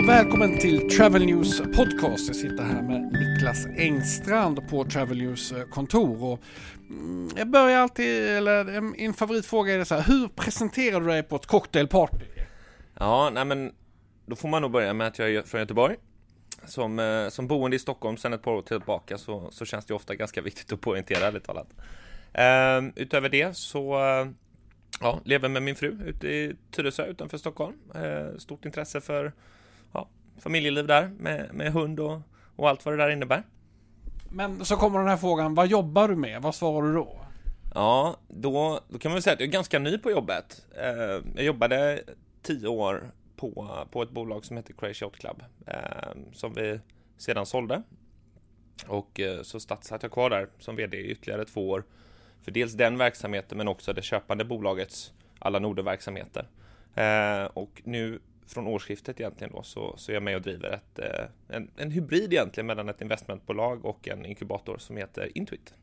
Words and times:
och 0.00 0.08
välkommen 0.08 0.58
till 0.58 0.88
Travel 0.88 1.26
News 1.26 1.60
Podcast. 1.60 2.26
Jag 2.26 2.36
sitter 2.36 2.62
här 2.62 2.82
med 2.82 3.12
Niklas 3.12 3.66
Engstrand 3.66 4.68
på 4.68 4.84
Travel 4.84 5.18
News 5.18 5.54
kontor. 5.70 6.24
Och 6.24 6.40
mm, 6.90 7.30
jag 7.36 7.48
börjar 7.50 7.78
alltid, 7.78 8.28
eller 8.28 8.78
en- 8.98 9.14
favoritfråga 9.14 9.74
är 9.74 9.78
det 9.78 9.84
så 9.84 9.94
här, 9.94 10.02
hur 10.02 10.28
presenterar 10.28 11.00
du 11.00 11.06
dig 11.06 11.22
på 11.22 11.36
ett 11.36 11.46
cocktailparty? 11.46 12.24
Ja, 12.98 13.30
nej 13.30 13.44
men 13.44 13.72
då 14.26 14.36
får 14.36 14.48
man 14.48 14.62
nog 14.62 14.70
börja 14.70 14.92
med 14.92 15.06
att 15.06 15.18
jag 15.18 15.34
är 15.34 15.42
från 15.42 15.60
Göteborg. 15.60 15.96
Som, 16.64 16.98
eh, 16.98 17.28
som 17.28 17.46
boende 17.46 17.76
i 17.76 17.78
Stockholm 17.78 18.16
sedan 18.16 18.32
ett 18.32 18.42
par 18.42 18.52
år 18.52 18.62
tillbaka 18.62 19.18
så, 19.18 19.48
så 19.50 19.64
känns 19.64 19.84
det 19.84 19.94
ofta 19.94 20.14
ganska 20.14 20.42
viktigt 20.42 20.72
att 20.72 20.80
poängtera 20.80 21.26
ärligt 21.26 21.44
talat. 21.44 21.68
Ehm, 22.32 22.92
utöver 22.96 23.28
det 23.28 23.56
så 23.56 23.94
eh, 23.94 24.28
ja, 25.00 25.20
lever 25.24 25.48
med 25.48 25.62
min 25.62 25.76
fru 25.76 25.98
ute 26.06 26.28
i 26.28 26.56
Tyresö 26.70 27.06
utanför 27.06 27.38
Stockholm. 27.38 27.76
Eh, 27.94 28.38
stort 28.38 28.64
intresse 28.64 29.00
för 29.00 29.32
ja, 29.92 30.08
familjeliv 30.38 30.86
där 30.86 31.08
med, 31.18 31.54
med 31.54 31.72
hund 31.72 32.00
och, 32.00 32.20
och 32.56 32.68
allt 32.68 32.84
vad 32.84 32.94
det 32.94 33.04
där 33.04 33.10
innebär. 33.10 33.42
Men 34.30 34.64
så 34.64 34.76
kommer 34.76 34.98
den 34.98 35.08
här 35.08 35.16
frågan, 35.16 35.54
vad 35.54 35.66
jobbar 35.66 36.08
du 36.08 36.16
med? 36.16 36.42
Vad 36.42 36.54
svarar 36.54 36.86
du 36.86 36.94
då? 36.94 37.20
Ja, 37.74 38.16
då, 38.28 38.80
då 38.88 38.98
kan 38.98 39.10
man 39.10 39.14
väl 39.14 39.22
säga 39.22 39.34
att 39.34 39.40
jag 39.40 39.48
är 39.48 39.52
ganska 39.52 39.78
ny 39.78 39.98
på 39.98 40.10
jobbet. 40.10 40.66
Eh, 40.76 41.24
jag 41.34 41.44
jobbade 41.44 42.02
tio 42.42 42.68
år 42.68 43.10
på, 43.36 43.70
på 43.90 44.02
ett 44.02 44.10
bolag 44.10 44.44
som 44.44 44.56
heter 44.56 44.74
Crazy 44.74 45.04
Yacht 45.04 45.18
Club 45.18 45.42
eh, 45.66 45.78
som 46.32 46.54
vi 46.54 46.80
sedan 47.16 47.46
sålde. 47.46 47.82
Och 48.86 49.20
eh, 49.20 49.42
så 49.42 49.60
satt 49.60 49.98
jag 50.02 50.12
kvar 50.12 50.30
där 50.30 50.48
som 50.58 50.76
vd 50.76 50.96
i 50.96 51.10
ytterligare 51.10 51.44
två 51.44 51.70
år 51.70 51.84
för 52.42 52.50
dels 52.50 52.72
den 52.72 52.98
verksamheten 52.98 53.58
men 53.58 53.68
också 53.68 53.92
det 53.92 54.02
köpande 54.02 54.44
bolagets 54.44 55.12
alla 55.38 55.58
Norden-verksamheter. 55.58 56.48
Eh, 56.94 57.44
och 57.44 57.82
nu 57.84 58.20
från 58.52 58.66
årsskiftet 58.66 59.20
egentligen 59.20 59.52
då 59.52 59.62
så, 59.62 59.94
så 59.96 60.12
är 60.12 60.14
jag 60.14 60.22
med 60.22 60.36
och 60.36 60.42
driver 60.42 60.70
ett, 60.70 60.98
eh, 60.98 61.56
en, 61.56 61.70
en 61.76 61.90
hybrid 61.90 62.32
egentligen 62.32 62.66
mellan 62.66 62.88
ett 62.88 63.00
investmentbolag 63.00 63.84
och 63.84 64.08
en 64.08 64.26
inkubator 64.26 64.78
som 64.78 64.96
heter 64.96 65.38
Intuit. 65.38 65.74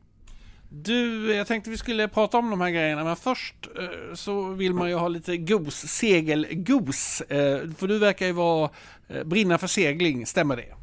Du, 0.70 1.34
jag 1.34 1.46
tänkte 1.46 1.70
vi 1.70 1.76
skulle 1.76 2.08
prata 2.08 2.38
om 2.38 2.50
de 2.50 2.60
här 2.60 2.70
grejerna, 2.70 3.04
men 3.04 3.16
först 3.16 3.68
eh, 3.78 4.14
så 4.14 4.48
vill 4.48 4.74
man 4.74 4.88
ju 4.88 4.94
ha 4.94 5.08
lite 5.08 5.36
gos, 5.36 5.74
segelgos. 5.74 7.20
Eh, 7.20 7.70
för 7.70 7.86
du 7.86 7.98
verkar 7.98 8.26
ju 8.26 8.32
vara, 8.32 8.70
brinna 9.24 9.58
för 9.58 9.66
segling, 9.66 10.26
stämmer 10.26 10.56
det? 10.56 10.74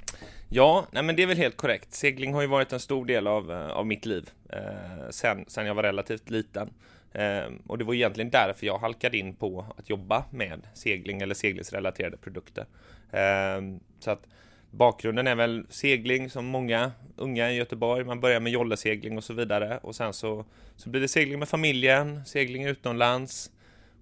Ja, 0.50 0.88
nej 0.92 1.04
men 1.04 1.16
det 1.16 1.24
är 1.24 1.28
väl 1.28 1.38
helt 1.38 1.58
korrekt. 1.58 1.94
Segling 1.94 2.34
har 2.34 2.42
ju 2.42 2.48
varit 2.48 2.74
en 2.74 2.80
stor 2.80 3.06
del 3.06 3.28
av, 3.28 3.52
av 3.52 3.88
mitt 3.88 4.06
liv 4.06 4.30
eh, 4.50 5.10
sen, 5.10 5.46
sen 5.48 5.66
jag 5.66 5.76
var 5.76 5.84
relativt 5.84 6.30
liten. 6.30 6.70
Eh, 7.16 7.52
och 7.68 7.78
det 7.78 7.84
var 7.84 7.94
egentligen 7.94 8.30
därför 8.30 8.66
jag 8.66 8.78
halkade 8.78 9.18
in 9.18 9.36
på 9.36 9.66
att 9.78 9.90
jobba 9.90 10.26
med 10.30 10.68
segling 10.74 11.22
eller 11.22 11.36
seglingsrelaterade 11.36 12.18
produkter. 12.18 12.66
Eh, 13.12 13.62
så 14.00 14.12
att 14.12 14.28
bakgrunden 14.72 15.28
är 15.28 15.36
väl 15.36 15.66
segling 15.70 16.30
som 16.30 16.46
många 16.46 16.92
unga 17.16 17.52
i 17.52 17.56
Göteborg. 17.56 18.04
Man 18.04 18.20
börjar 18.20 18.40
med 18.40 18.52
jollesegling 18.52 19.18
och 19.18 19.24
så 19.24 19.34
vidare 19.34 19.80
och 19.82 19.96
sen 19.96 20.14
så, 20.14 20.46
så 20.76 20.90
blir 20.90 21.02
det 21.02 21.08
segling 21.08 21.40
med 21.40 21.50
familjen, 21.50 22.26
segling 22.26 22.66
utomlands 22.66 23.52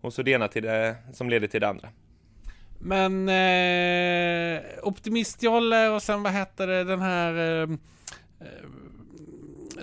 och 0.01 0.13
så 0.13 0.21
det 0.21 0.31
ena 0.31 0.47
till 0.47 0.63
det 0.63 0.95
som 1.13 1.29
leder 1.29 1.47
till 1.47 1.61
det 1.61 1.67
andra. 1.67 1.89
Men 2.79 3.29
eh, 3.29 4.61
optimistjolle 4.83 5.89
och 5.89 6.03
sen 6.03 6.23
vad 6.23 6.33
hette 6.33 6.65
det, 6.65 6.83
den 6.83 7.01
här 7.01 7.33
eh, 7.33 7.69
eh 8.39 8.47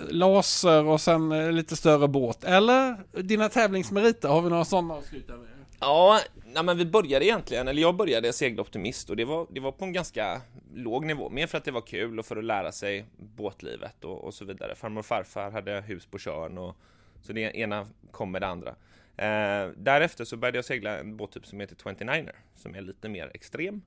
laser 0.09 0.85
och 0.85 1.01
sen 1.01 1.31
eh, 1.31 1.51
lite 1.51 1.75
större 1.75 2.07
båt. 2.07 2.43
Eller 2.43 2.97
dina 3.21 3.49
tävlingsmeriter, 3.49 4.29
har 4.29 4.41
vi 4.41 4.49
några 4.49 4.65
sådana 4.65 4.93
att 4.93 5.05
sluta 5.05 5.33
med? 5.33 5.47
Ja, 5.79 6.19
nej 6.45 6.63
men 6.63 6.77
vi 6.77 6.85
började 6.85 7.25
egentligen, 7.25 7.67
eller 7.67 7.81
jag 7.81 7.95
började 7.95 8.33
segla 8.33 8.61
optimist 8.61 9.09
och 9.09 9.15
det 9.15 9.25
var, 9.25 9.47
det 9.49 9.59
var 9.59 9.71
på 9.71 9.85
en 9.85 9.93
ganska 9.93 10.41
låg 10.73 11.05
nivå. 11.05 11.29
Mer 11.29 11.47
för 11.47 11.57
att 11.57 11.65
det 11.65 11.71
var 11.71 11.81
kul 11.81 12.19
och 12.19 12.25
för 12.25 12.37
att 12.37 12.43
lära 12.43 12.71
sig 12.71 13.05
båtlivet 13.17 14.03
och, 14.03 14.23
och 14.23 14.33
så 14.33 14.45
vidare. 14.45 14.75
Farmor 14.75 14.99
och 14.99 15.05
farfar 15.05 15.51
hade 15.51 15.81
hus 15.81 16.05
på 16.05 16.17
Tjörn 16.17 16.57
och 16.57 16.75
så 17.21 17.33
det 17.33 17.41
ena 17.41 17.87
kom 18.11 18.31
med 18.31 18.41
det 18.41 18.47
andra. 18.47 18.69
Eh, 19.17 19.69
därefter 19.77 20.25
så 20.25 20.37
började 20.37 20.57
jag 20.57 20.65
segla 20.65 20.99
en 20.99 21.17
båttyp 21.17 21.45
som 21.45 21.59
heter 21.59 21.75
29er 21.75 22.35
som 22.55 22.75
är 22.75 22.81
lite 22.81 23.09
mer 23.09 23.31
extrem. 23.33 23.81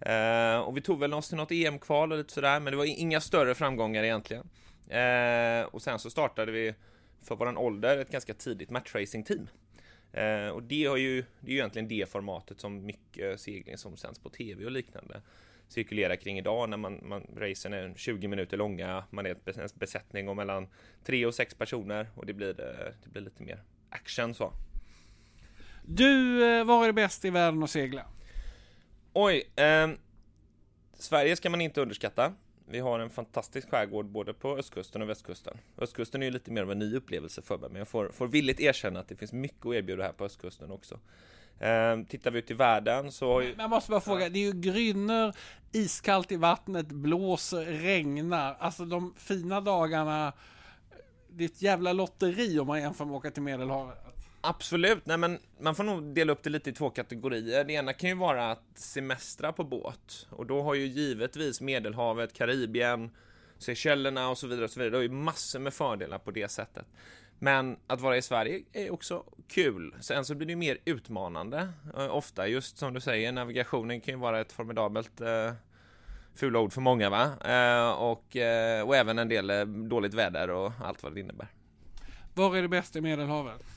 Eh, 0.00 0.58
och 0.58 0.76
vi 0.76 0.80
tog 0.80 1.00
väl 1.00 1.14
oss 1.14 1.28
till 1.28 1.36
något 1.36 1.52
EM-kval 1.52 2.12
och 2.12 2.18
lite 2.18 2.32
sådär, 2.32 2.60
men 2.60 2.70
det 2.70 2.76
var 2.76 2.84
inga 2.84 3.20
större 3.20 3.54
framgångar 3.54 4.04
egentligen. 4.04 4.48
Eh, 4.88 5.62
och 5.62 5.82
sen 5.82 5.98
så 5.98 6.10
startade 6.10 6.52
vi 6.52 6.74
för 7.22 7.36
våran 7.36 7.56
ålder 7.56 7.98
ett 7.98 8.10
ganska 8.10 8.34
tidigt 8.34 8.70
matchracing-team. 8.70 9.48
Eh, 10.12 10.48
och 10.48 10.62
det, 10.62 10.84
har 10.84 10.96
ju, 10.96 11.24
det 11.40 11.50
är 11.50 11.52
ju 11.52 11.56
egentligen 11.56 11.88
det 11.88 12.10
formatet 12.10 12.60
som 12.60 12.86
mycket 12.86 13.40
segling 13.40 13.78
som 13.78 13.96
sänds 13.96 14.18
på 14.18 14.28
tv 14.28 14.64
och 14.64 14.70
liknande 14.70 15.22
cirkulerar 15.68 16.16
kring 16.16 16.38
idag 16.38 16.70
när 16.70 16.76
man, 16.76 17.00
man 17.02 17.26
racen 17.36 17.72
är 17.72 17.94
20 17.96 18.28
minuter 18.28 18.56
långa, 18.56 19.04
man 19.10 19.26
är 19.26 19.30
en 19.30 19.68
besättning 19.74 20.28
om 20.28 20.36
mellan 20.36 20.68
tre 21.04 21.26
och 21.26 21.34
sex 21.34 21.54
personer 21.54 22.10
och 22.14 22.26
det 22.26 22.32
blir, 22.32 22.60
eh, 22.60 22.94
det 23.04 23.10
blir 23.10 23.22
lite 23.22 23.42
mer 23.42 23.62
action 23.90 24.34
så. 24.34 24.52
Du, 25.84 26.44
eh, 26.44 26.64
var 26.64 26.82
är 26.82 26.86
det 26.86 26.92
bäst 26.92 27.24
i 27.24 27.30
världen 27.30 27.62
att 27.62 27.70
segla? 27.70 28.06
Oj, 29.12 29.52
ehm, 29.56 29.98
Sverige 30.94 31.36
ska 31.36 31.50
man 31.50 31.60
inte 31.60 31.80
underskatta. 31.80 32.32
Vi 32.68 32.78
har 32.78 32.98
en 32.98 33.10
fantastisk 33.10 33.70
skärgård 33.70 34.06
både 34.06 34.34
på 34.34 34.58
östkusten 34.58 35.02
och 35.02 35.08
västkusten. 35.08 35.58
Östkusten 35.78 36.22
är 36.22 36.26
ju 36.26 36.32
lite 36.32 36.50
mer 36.50 36.62
av 36.62 36.72
en 36.72 36.78
ny 36.78 36.96
upplevelse 36.96 37.42
för 37.42 37.58
mig, 37.58 37.68
men 37.70 37.78
jag 37.78 37.88
får, 37.88 38.08
får 38.08 38.26
villigt 38.26 38.60
erkänna 38.60 39.00
att 39.00 39.08
det 39.08 39.16
finns 39.16 39.32
mycket 39.32 39.66
att 39.66 39.74
erbjuda 39.74 40.02
här 40.02 40.12
på 40.12 40.24
östkusten 40.24 40.70
också. 40.70 40.98
Ehm, 41.60 42.04
tittar 42.04 42.30
vi 42.30 42.38
ut 42.38 42.50
i 42.50 42.54
världen 42.54 43.12
så 43.12 43.32
har 43.32 43.40
ju... 43.40 43.48
Men 43.48 43.60
jag 43.60 43.70
måste 43.70 43.90
bara 43.90 44.00
fråga, 44.00 44.28
det 44.28 44.38
är 44.38 44.46
ju 44.46 44.60
grynner, 44.60 45.36
iskallt 45.72 46.32
i 46.32 46.36
vattnet, 46.36 46.88
blåser, 46.88 47.64
regnar. 47.64 48.56
Alltså 48.58 48.84
de 48.84 49.14
fina 49.16 49.60
dagarna, 49.60 50.32
det 51.28 51.44
är 51.44 51.48
ett 51.48 51.62
jävla 51.62 51.92
lotteri 51.92 52.58
om 52.58 52.66
man 52.66 52.80
jämför 52.80 53.04
med 53.04 53.12
att 53.12 53.18
åka 53.18 53.30
till 53.30 53.42
Medelhavet. 53.42 53.98
Absolut, 54.48 55.06
nej 55.06 55.16
men 55.16 55.38
man 55.60 55.74
får 55.74 55.84
nog 55.84 56.14
dela 56.14 56.32
upp 56.32 56.42
det 56.42 56.50
lite 56.50 56.70
i 56.70 56.72
två 56.72 56.90
kategorier. 56.90 57.64
Det 57.64 57.72
ena 57.72 57.92
kan 57.92 58.10
ju 58.10 58.16
vara 58.16 58.50
att 58.50 58.64
semestra 58.74 59.52
på 59.52 59.64
båt 59.64 60.26
och 60.30 60.46
då 60.46 60.62
har 60.62 60.74
ju 60.74 60.86
givetvis 60.86 61.60
Medelhavet, 61.60 62.32
Karibien, 62.32 63.10
Seychellerna 63.58 64.28
och 64.28 64.38
så 64.38 64.46
vidare 64.46 64.64
och 64.64 64.70
så 64.70 64.80
vidare. 64.80 64.90
Det 64.90 64.96
har 64.96 65.02
ju 65.02 65.08
massor 65.08 65.58
med 65.58 65.74
fördelar 65.74 66.18
på 66.18 66.30
det 66.30 66.48
sättet. 66.48 66.86
Men 67.38 67.76
att 67.86 68.00
vara 68.00 68.16
i 68.16 68.22
Sverige 68.22 68.62
är 68.72 68.92
också 68.92 69.24
kul. 69.48 69.94
Sen 70.00 70.24
så 70.24 70.34
blir 70.34 70.46
det 70.46 70.52
ju 70.52 70.56
mer 70.56 70.78
utmanande. 70.84 71.68
Eh, 71.96 72.14
ofta 72.14 72.48
just 72.48 72.78
som 72.78 72.94
du 72.94 73.00
säger, 73.00 73.32
navigationen 73.32 74.00
kan 74.00 74.14
ju 74.14 74.20
vara 74.20 74.40
ett 74.40 74.52
formidabelt 74.52 75.20
eh, 75.20 75.52
fula 76.34 76.58
ord 76.58 76.72
för 76.72 76.80
många 76.80 77.10
va? 77.10 77.30
Eh, 77.44 77.90
och, 77.90 78.36
eh, 78.36 78.86
och 78.86 78.96
även 78.96 79.18
en 79.18 79.28
del 79.28 79.50
eh, 79.50 79.64
dåligt 79.64 80.14
väder 80.14 80.50
och 80.50 80.72
allt 80.84 81.02
vad 81.02 81.14
det 81.14 81.20
innebär. 81.20 81.48
Var 82.34 82.56
är 82.56 82.62
det 82.62 82.68
bäst 82.68 82.96
i 82.96 83.00
Medelhavet? 83.00 83.75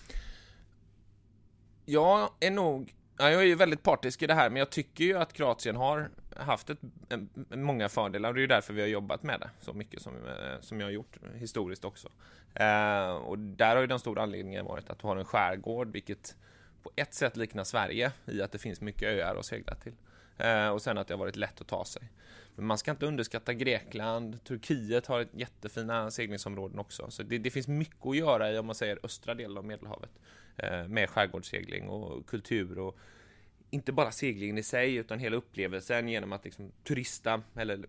Jag 1.90 2.30
är 2.40 2.52
nog, 2.52 2.94
ja, 3.18 3.30
jag 3.30 3.42
är 3.42 3.46
ju 3.46 3.56
väldigt 3.56 3.84
partisk 3.84 4.22
i 4.22 4.28
det 4.28 4.34
här, 4.34 4.50
men 4.50 4.60
jag 4.60 4.70
tycker 4.70 5.04
ju 5.04 5.18
att 5.18 5.34
Kroatien 5.34 5.76
har 5.76 6.10
haft 6.36 6.70
ett, 6.70 6.80
en, 7.10 7.30
många 7.50 7.90
fördelar 7.90 8.30
och 8.30 8.36
det 8.36 8.40
är 8.40 8.42
ju 8.42 8.48
därför 8.48 8.74
vi 8.74 8.82
har 8.82 8.88
jobbat 8.88 9.24
med 9.24 9.40
det 9.40 9.50
så 9.62 9.74
mycket 9.74 10.02
som, 10.02 10.16
eh, 10.16 10.62
som 10.62 10.80
jag 10.80 10.88
har 10.88 10.92
gjort 10.92 11.18
historiskt 11.36 11.86
också. 11.86 12.10
Eh, 12.54 13.10
och 13.10 13.40
där 13.40 13.76
har 13.76 13.82
ju 13.82 13.88
den 13.88 14.00
stora 14.00 14.24
anledningen 14.24 14.66
varit 14.66 14.90
att 14.90 15.00
du 15.00 15.08
har 15.08 15.18
en 15.18 15.26
skärgård, 15.26 15.92
vilket 15.92 16.36
på 16.84 16.92
ett 16.96 17.14
sätt 17.14 17.38
liknar 17.38 17.64
Sverige 17.64 18.12
i 18.26 18.42
att 18.42 18.52
det 18.52 18.58
finns 18.58 18.82
mycket 18.82 19.08
öar 19.08 19.36
att 19.36 19.46
segla 19.46 19.76
till. 19.76 19.94
Eh, 20.40 20.70
och 20.70 20.82
sen 20.82 20.98
att 20.98 21.08
det 21.08 21.14
har 21.14 21.20
varit 21.20 21.36
lätt 21.36 21.62
att 21.62 21.68
ta 21.68 21.86
sig. 21.86 22.12
Men 22.56 22.66
man 22.66 22.78
ska 22.78 22.92
inte 22.92 23.06
underskatta 23.06 23.54
Grekland, 23.54 24.44
Turkiet 24.44 25.08
har 25.08 25.20
ett 25.20 25.34
jättefina 25.34 26.12
seglingsområden 26.12 26.80
också. 26.80 27.12
Så 27.12 27.24
det, 27.24 27.38
det 27.38 27.52
finns 27.52 27.68
mycket 27.68 28.06
att 28.06 28.18
göra 28.18 28.52
i, 28.52 28.58
om 28.58 28.66
man 28.66 28.76
säger 28.76 29.00
östra 29.04 29.34
delen 29.34 29.58
av 29.58 29.66
Medelhavet. 29.66 30.12
Eh, 30.58 30.88
med 30.88 31.10
skärgårdssegling 31.10 31.90
och 31.90 32.28
kultur 32.28 32.80
och 32.80 32.98
inte 33.70 33.92
bara 33.92 34.12
seglingen 34.12 34.58
i 34.58 34.64
sig 34.64 34.96
utan 34.96 35.20
hela 35.20 35.38
upplevelsen 35.38 36.08
genom 36.08 36.34
att 36.34 36.46
liksom 36.46 36.72
turista 36.84 37.42
eller 37.56 37.86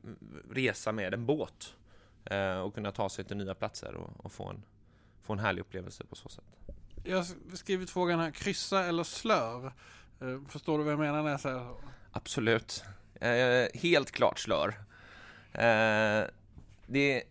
resa 0.50 0.92
med 0.92 1.14
en 1.14 1.26
båt. 1.26 1.74
Eh, 2.24 2.60
och 2.60 2.74
kunna 2.74 2.92
ta 2.92 3.08
sig 3.08 3.24
till 3.24 3.36
nya 3.36 3.54
platser 3.54 3.94
och, 3.94 4.24
och 4.24 4.32
få, 4.32 4.48
en, 4.48 4.62
få 5.22 5.32
en 5.32 5.38
härlig 5.38 5.60
upplevelse 5.60 6.04
på 6.04 6.16
så 6.16 6.28
sätt. 6.28 6.44
Jag 7.04 7.16
har 7.16 7.56
skrivit 7.56 7.90
frågan 7.90 8.20
här, 8.20 8.30
kryssa 8.30 8.84
eller 8.84 9.04
slör? 9.04 9.72
Förstår 10.48 10.78
du 10.78 10.84
vad 10.84 10.92
jag 10.92 11.00
menar 11.00 11.22
när 11.22 11.30
jag 11.30 11.40
säger 11.40 11.58
så? 11.58 11.76
Absolut. 12.12 12.84
Eh, 13.20 13.80
helt 13.80 14.10
klart 14.10 14.38
slör. 14.38 14.68
Eh, 15.52 16.24
det 16.86 17.22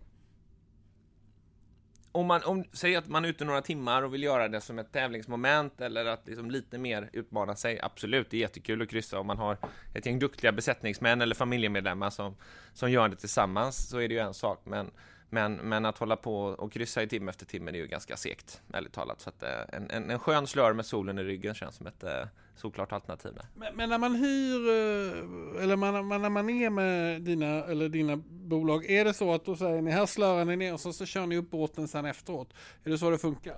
om 2.12 2.26
man 2.28 2.44
om, 2.44 2.64
säger 2.74 2.98
att 2.98 3.08
man 3.08 3.26
är 3.26 3.30
ute 3.30 3.46
några 3.46 3.62
timmar 3.62 4.04
och 4.04 4.14
vill 4.14 4.24
göra 4.24 4.48
det 4.48 4.62
som 4.62 4.80
ett 4.80 4.92
tävlingsmoment 4.92 5.82
eller 5.82 6.06
att 6.06 6.28
liksom 6.28 6.52
lite 6.52 6.78
mer 6.78 7.10
utmana 7.14 7.56
sig, 7.56 7.80
absolut, 7.80 8.30
det 8.30 8.38
är 8.38 8.42
jättekul 8.42 8.82
att 8.82 8.90
kryssa 8.90 9.20
om 9.20 9.28
man 9.28 9.38
har 9.38 9.58
ett 9.94 10.06
gäng 10.06 10.20
duktiga 10.20 10.52
besättningsmän 10.52 11.22
eller 11.22 11.36
familjemedlemmar 11.36 12.10
som, 12.10 12.36
som 12.74 12.92
gör 12.92 13.10
det 13.10 13.16
tillsammans 13.16 13.90
så 13.90 13.98
är 13.98 14.08
det 14.08 14.14
ju 14.14 14.20
en 14.20 14.34
sak, 14.34 14.62
men 14.64 14.92
men, 15.32 15.54
men 15.54 15.86
att 15.86 15.98
hålla 15.98 16.16
på 16.16 16.42
och 16.44 16.72
kryssa 16.72 17.04
i 17.04 17.08
timme 17.08 17.30
efter 17.30 17.46
timme 17.46 17.72
det 17.72 17.78
är 17.78 17.80
ju 17.80 17.88
ganska 17.88 18.18
segt, 18.18 18.62
ärligt 18.74 18.94
talat. 18.94 19.22
Så 19.22 19.30
att, 19.30 19.44
eh, 19.44 19.62
en, 19.74 19.92
en, 19.92 20.10
en 20.10 20.20
skön 20.20 20.48
slör 20.48 20.74
med 20.74 20.86
solen 20.86 21.20
i 21.20 21.24
ryggen 21.24 21.56
känns 21.56 21.76
som 21.76 21.88
ett 21.88 22.04
eh, 22.04 22.26
såklart 22.60 22.92
alternativ. 22.92 23.34
Där. 23.34 23.46
Men, 23.56 23.76
men, 23.76 23.90
när 23.90 23.98
man 23.98 24.16
hyr, 24.16 24.70
eh, 24.70 25.64
eller 25.64 25.76
man, 25.76 26.22
när 26.22 26.30
man 26.30 26.50
är 26.50 26.70
med 26.70 27.22
dina, 27.22 27.46
eller 27.46 27.90
dina 27.90 28.18
bolag, 28.30 28.86
är 28.86 29.06
det 29.06 29.14
så 29.14 29.34
att 29.34 29.46
då 29.46 29.56
säger 29.56 29.82
ni 29.82 29.92
här 29.92 30.06
slöar 30.06 30.46
ni 30.46 30.56
ner 30.56 30.74
och 30.74 30.80
så, 30.80 30.94
så 30.94 31.06
kör 31.06 31.26
ni 31.26 31.38
upp 31.38 31.50
båten 31.50 31.88
sen 31.88 32.06
efteråt? 32.06 32.54
Är 32.84 32.90
det 32.90 32.98
så 32.98 33.10
det 33.10 33.18
funkar? 33.18 33.58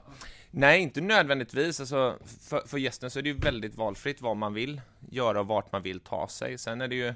Nej, 0.51 0.81
inte 0.81 1.01
nödvändigtvis. 1.01 1.79
Alltså, 1.79 2.17
för, 2.41 2.67
för 2.67 2.77
gästen 2.77 3.11
så 3.11 3.19
är 3.19 3.23
det 3.23 3.29
ju 3.29 3.37
väldigt 3.37 3.75
valfritt 3.75 4.21
vad 4.21 4.37
man 4.37 4.53
vill 4.53 4.81
göra 5.09 5.39
och 5.39 5.47
vart 5.47 5.71
man 5.71 5.81
vill 5.81 5.99
ta 5.99 6.27
sig. 6.27 6.57
Sen 6.57 6.81
är 6.81 6.87
det 6.87 6.95
ju 6.95 7.13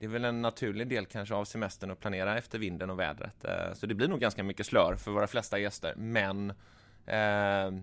det 0.00 0.06
är 0.06 0.10
väl 0.10 0.24
en 0.24 0.42
naturlig 0.42 0.88
del 0.88 1.06
kanske 1.06 1.34
av 1.34 1.44
semestern 1.44 1.90
att 1.90 2.00
planera 2.00 2.38
efter 2.38 2.58
vinden 2.58 2.90
och 2.90 2.98
vädret. 2.98 3.44
Eh, 3.44 3.74
så 3.74 3.86
det 3.86 3.94
blir 3.94 4.08
nog 4.08 4.20
ganska 4.20 4.42
mycket 4.42 4.66
slör 4.66 4.96
för 4.96 5.10
våra 5.10 5.26
flesta 5.26 5.58
gäster. 5.58 5.94
Men 5.96 6.50
eh, 7.06 7.82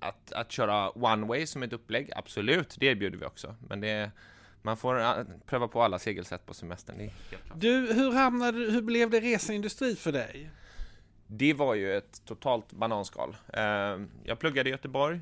att, 0.00 0.32
att 0.32 0.52
köra 0.52 0.90
one 0.90 1.26
way 1.26 1.46
som 1.46 1.62
ett 1.62 1.72
upplägg, 1.72 2.10
absolut, 2.16 2.76
det 2.78 2.86
erbjuder 2.86 3.18
vi 3.18 3.24
också. 3.24 3.54
Men 3.68 3.80
det, 3.80 4.10
man 4.62 4.76
får 4.76 5.00
eh, 5.00 5.14
pröva 5.46 5.68
på 5.68 5.82
alla 5.82 5.98
segelsätt 5.98 6.46
på 6.46 6.54
semestern. 6.54 7.10
Du, 7.54 7.92
hur 7.92 8.12
hamnade 8.12 8.58
hur 8.58 8.82
blev 8.82 9.10
det 9.10 9.20
reseindustri 9.20 9.94
för 9.94 10.12
dig? 10.12 10.50
Det 11.26 11.54
var 11.54 11.74
ju 11.74 11.96
ett 11.96 12.22
totalt 12.24 12.72
bananskal. 12.72 13.36
Eh, 13.52 13.62
jag 14.24 14.38
pluggade 14.38 14.70
i 14.70 14.72
Göteborg 14.72 15.20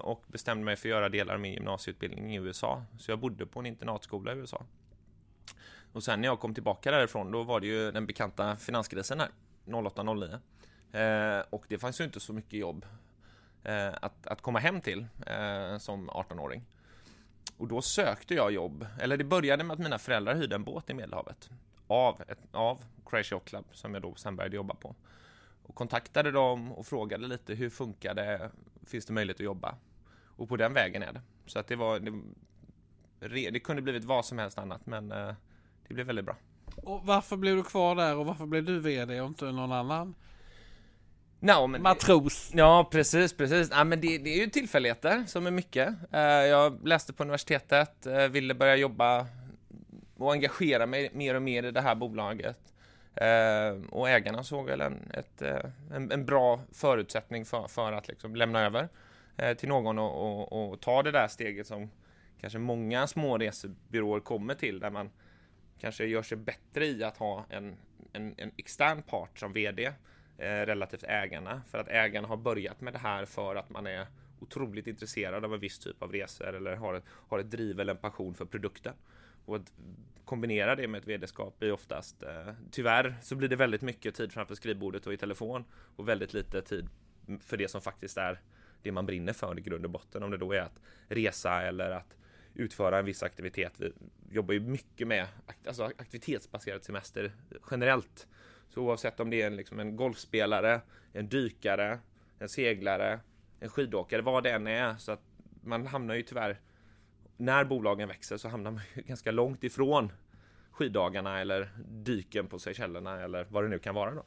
och 0.00 0.24
bestämde 0.26 0.64
mig 0.64 0.76
för 0.76 0.88
att 0.88 0.90
göra 0.90 1.08
delar 1.08 1.34
av 1.34 1.40
min 1.40 1.52
gymnasieutbildning 1.52 2.34
i 2.34 2.38
USA. 2.38 2.84
Så 2.98 3.10
jag 3.10 3.18
bodde 3.18 3.46
på 3.46 3.60
en 3.60 3.66
internatskola 3.66 4.32
i 4.32 4.36
USA. 4.36 4.62
Och 5.92 6.02
sen 6.02 6.20
när 6.20 6.28
jag 6.28 6.40
kom 6.40 6.54
tillbaka 6.54 6.90
därifrån 6.90 7.30
då 7.30 7.42
var 7.42 7.60
det 7.60 7.66
ju 7.66 7.90
den 7.90 8.06
bekanta 8.06 8.56
finanskrisen 8.56 9.20
här 9.20 9.28
08-09 9.66 10.38
eh, 10.92 11.44
Och 11.50 11.64
det 11.68 11.78
fanns 11.78 12.00
ju 12.00 12.04
inte 12.04 12.20
så 12.20 12.32
mycket 12.32 12.60
jobb 12.60 12.86
eh, 13.68 13.94
att, 14.02 14.26
att 14.26 14.42
komma 14.42 14.58
hem 14.58 14.80
till 14.80 15.06
eh, 15.26 15.78
som 15.78 16.10
18-åring 16.10 16.64
Och 17.56 17.68
då 17.68 17.82
sökte 17.82 18.34
jag 18.34 18.52
jobb, 18.52 18.86
eller 19.00 19.16
det 19.16 19.24
började 19.24 19.64
med 19.64 19.74
att 19.74 19.80
mina 19.80 19.98
föräldrar 19.98 20.34
hyrde 20.34 20.54
en 20.54 20.64
båt 20.64 20.90
i 20.90 20.94
Medelhavet 20.94 21.50
Av, 21.86 22.22
ett, 22.28 22.38
av 22.52 22.84
Crazy 23.06 23.34
Yacht 23.34 23.48
Club 23.48 23.64
som 23.72 23.94
jag 23.94 24.02
då 24.02 24.14
sen 24.14 24.36
började 24.36 24.56
jobba 24.56 24.74
på 24.74 24.94
och 25.62 25.74
kontaktade 25.74 26.30
dem 26.30 26.72
och 26.72 26.86
frågade 26.86 27.26
lite 27.26 27.54
hur 27.54 27.70
funkar 27.70 28.14
det? 28.14 28.50
Finns 28.86 29.06
det 29.06 29.12
möjlighet 29.12 29.36
att 29.36 29.44
jobba? 29.44 29.74
Och 30.24 30.48
på 30.48 30.56
den 30.56 30.74
vägen 30.74 31.02
är 31.02 31.12
det. 31.12 31.20
Så 31.46 31.58
att 31.58 31.66
det 31.66 31.76
var 31.76 32.00
det, 33.20 33.50
det 33.50 33.60
kunde 33.60 33.82
blivit 33.82 34.04
vad 34.04 34.24
som 34.24 34.38
helst 34.38 34.58
annat 34.58 34.86
men 34.86 35.12
eh, 35.12 35.34
det 35.88 35.94
blev 35.94 36.06
väldigt 36.06 36.24
bra. 36.24 36.36
Och 36.76 37.06
varför 37.06 37.36
blev 37.36 37.56
du 37.56 37.62
kvar 37.62 37.94
där 37.94 38.16
och 38.16 38.26
varför 38.26 38.46
blev 38.46 38.64
du 38.64 38.80
VD 38.80 39.20
och 39.20 39.28
inte 39.28 39.44
någon 39.44 39.72
annan? 39.72 40.14
No, 41.40 41.66
men, 41.66 41.82
Matros. 41.82 42.50
Ja, 42.54 42.88
precis, 42.90 43.32
precis. 43.32 43.68
Ja, 43.70 43.84
men 43.84 44.00
det, 44.00 44.18
det, 44.18 44.30
är 44.30 44.38
ju 44.38 44.46
tillfälligheter 44.46 45.24
som 45.26 45.46
är 45.46 45.50
mycket. 45.50 45.94
Eh, 46.12 46.20
jag 46.20 46.86
läste 46.88 47.12
på 47.12 47.22
universitetet, 47.22 48.06
eh, 48.06 48.28
ville 48.28 48.54
börja 48.54 48.76
jobba 48.76 49.26
och 50.16 50.32
engagera 50.32 50.86
mig 50.86 51.10
mer 51.12 51.34
och 51.34 51.42
mer 51.42 51.62
i 51.62 51.70
det 51.70 51.80
här 51.80 51.94
bolaget. 51.94 52.58
Eh, 53.14 53.90
och 53.90 54.08
ägarna 54.08 54.44
såg 54.44 54.66
väl 54.66 54.80
en, 54.80 55.10
ett, 55.14 55.42
en, 55.92 56.12
en, 56.12 56.26
bra 56.26 56.60
förutsättning 56.72 57.44
för, 57.44 57.68
för 57.68 57.92
att 57.92 58.08
liksom 58.08 58.36
lämna 58.36 58.66
över 58.66 58.88
till 59.54 59.68
någon 59.68 59.98
och, 59.98 60.42
och, 60.42 60.70
och, 60.70 60.80
ta 60.80 61.02
det 61.02 61.10
där 61.10 61.28
steget 61.28 61.66
som 61.66 61.90
kanske 62.40 62.58
många 62.58 63.06
små 63.06 63.38
resebyråer 63.38 64.20
kommer 64.20 64.54
till, 64.54 64.80
där 64.80 64.90
man 64.90 65.10
kanske 65.80 66.04
gör 66.04 66.22
sig 66.22 66.38
bättre 66.38 66.86
i 66.86 67.04
att 67.04 67.16
ha 67.16 67.44
en, 67.50 67.76
en, 68.12 68.34
en 68.36 68.52
extern 68.56 69.02
part 69.02 69.38
som 69.38 69.52
VD 69.52 69.92
Eh, 70.38 70.66
relativt 70.66 71.02
ägarna. 71.02 71.62
För 71.68 71.78
att 71.78 71.88
ägarna 71.88 72.28
har 72.28 72.36
börjat 72.36 72.80
med 72.80 72.92
det 72.92 72.98
här 72.98 73.24
för 73.24 73.56
att 73.56 73.70
man 73.70 73.86
är 73.86 74.06
otroligt 74.40 74.86
intresserad 74.86 75.44
av 75.44 75.54
en 75.54 75.60
viss 75.60 75.78
typ 75.78 76.02
av 76.02 76.12
resor 76.12 76.54
eller 76.54 76.76
har 76.76 76.94
ett, 76.94 77.04
har 77.28 77.38
ett 77.38 77.50
driv 77.50 77.80
eller 77.80 77.94
en 77.94 78.00
passion 78.00 78.34
för 78.34 78.44
produkten. 78.44 78.94
Och 79.44 79.56
att 79.56 79.72
kombinera 80.24 80.76
det 80.76 80.88
med 80.88 80.98
ett 80.98 81.08
vd-skap 81.08 81.58
blir 81.58 81.72
oftast, 81.72 82.22
eh, 82.22 82.52
tyvärr 82.70 83.16
så 83.22 83.36
blir 83.36 83.48
det 83.48 83.56
väldigt 83.56 83.82
mycket 83.82 84.14
tid 84.14 84.32
framför 84.32 84.54
skrivbordet 84.54 85.06
och 85.06 85.12
i 85.12 85.16
telefon 85.16 85.64
och 85.96 86.08
väldigt 86.08 86.34
lite 86.34 86.62
tid 86.62 86.88
för 87.40 87.56
det 87.56 87.68
som 87.68 87.80
faktiskt 87.80 88.18
är 88.18 88.40
det 88.82 88.92
man 88.92 89.06
brinner 89.06 89.32
för 89.32 89.58
i 89.58 89.62
grund 89.62 89.84
och 89.84 89.90
botten. 89.90 90.22
Om 90.22 90.30
det 90.30 90.36
då 90.36 90.52
är 90.52 90.60
att 90.60 90.80
resa 91.08 91.62
eller 91.62 91.90
att 91.90 92.16
utföra 92.54 92.98
en 92.98 93.04
viss 93.04 93.22
aktivitet. 93.22 93.72
Vi 93.76 93.92
jobbar 94.30 94.54
ju 94.54 94.60
mycket 94.60 95.08
med 95.08 95.26
alltså 95.66 95.84
aktivitetsbaserad 95.84 96.84
semester 96.84 97.32
generellt. 97.70 98.26
Så 98.68 98.80
oavsett 98.80 99.20
om 99.20 99.30
det 99.30 99.42
är 99.42 99.46
en, 99.46 99.56
liksom 99.56 99.80
en 99.80 99.96
golfspelare, 99.96 100.80
en 101.12 101.28
dykare, 101.28 101.98
en 102.38 102.48
seglare, 102.48 103.20
en 103.60 103.68
skidåkare, 103.68 104.22
vad 104.22 104.42
det 104.44 104.50
än 104.50 104.66
är. 104.66 104.96
Så 104.96 105.12
att 105.12 105.22
man 105.62 105.86
hamnar 105.86 106.14
ju 106.14 106.22
tyvärr, 106.22 106.60
när 107.36 107.64
bolagen 107.64 108.08
växer 108.08 108.36
så 108.36 108.48
hamnar 108.48 108.70
man 108.70 108.82
ju 108.94 109.02
ganska 109.06 109.30
långt 109.30 109.64
ifrån 109.64 110.12
skiddagarna 110.70 111.40
eller 111.40 111.70
dyken 111.88 112.46
på 112.46 112.58
Seychellerna 112.58 113.20
eller 113.20 113.46
vad 113.50 113.64
det 113.64 113.68
nu 113.68 113.78
kan 113.78 113.94
vara 113.94 114.14
då. 114.14 114.24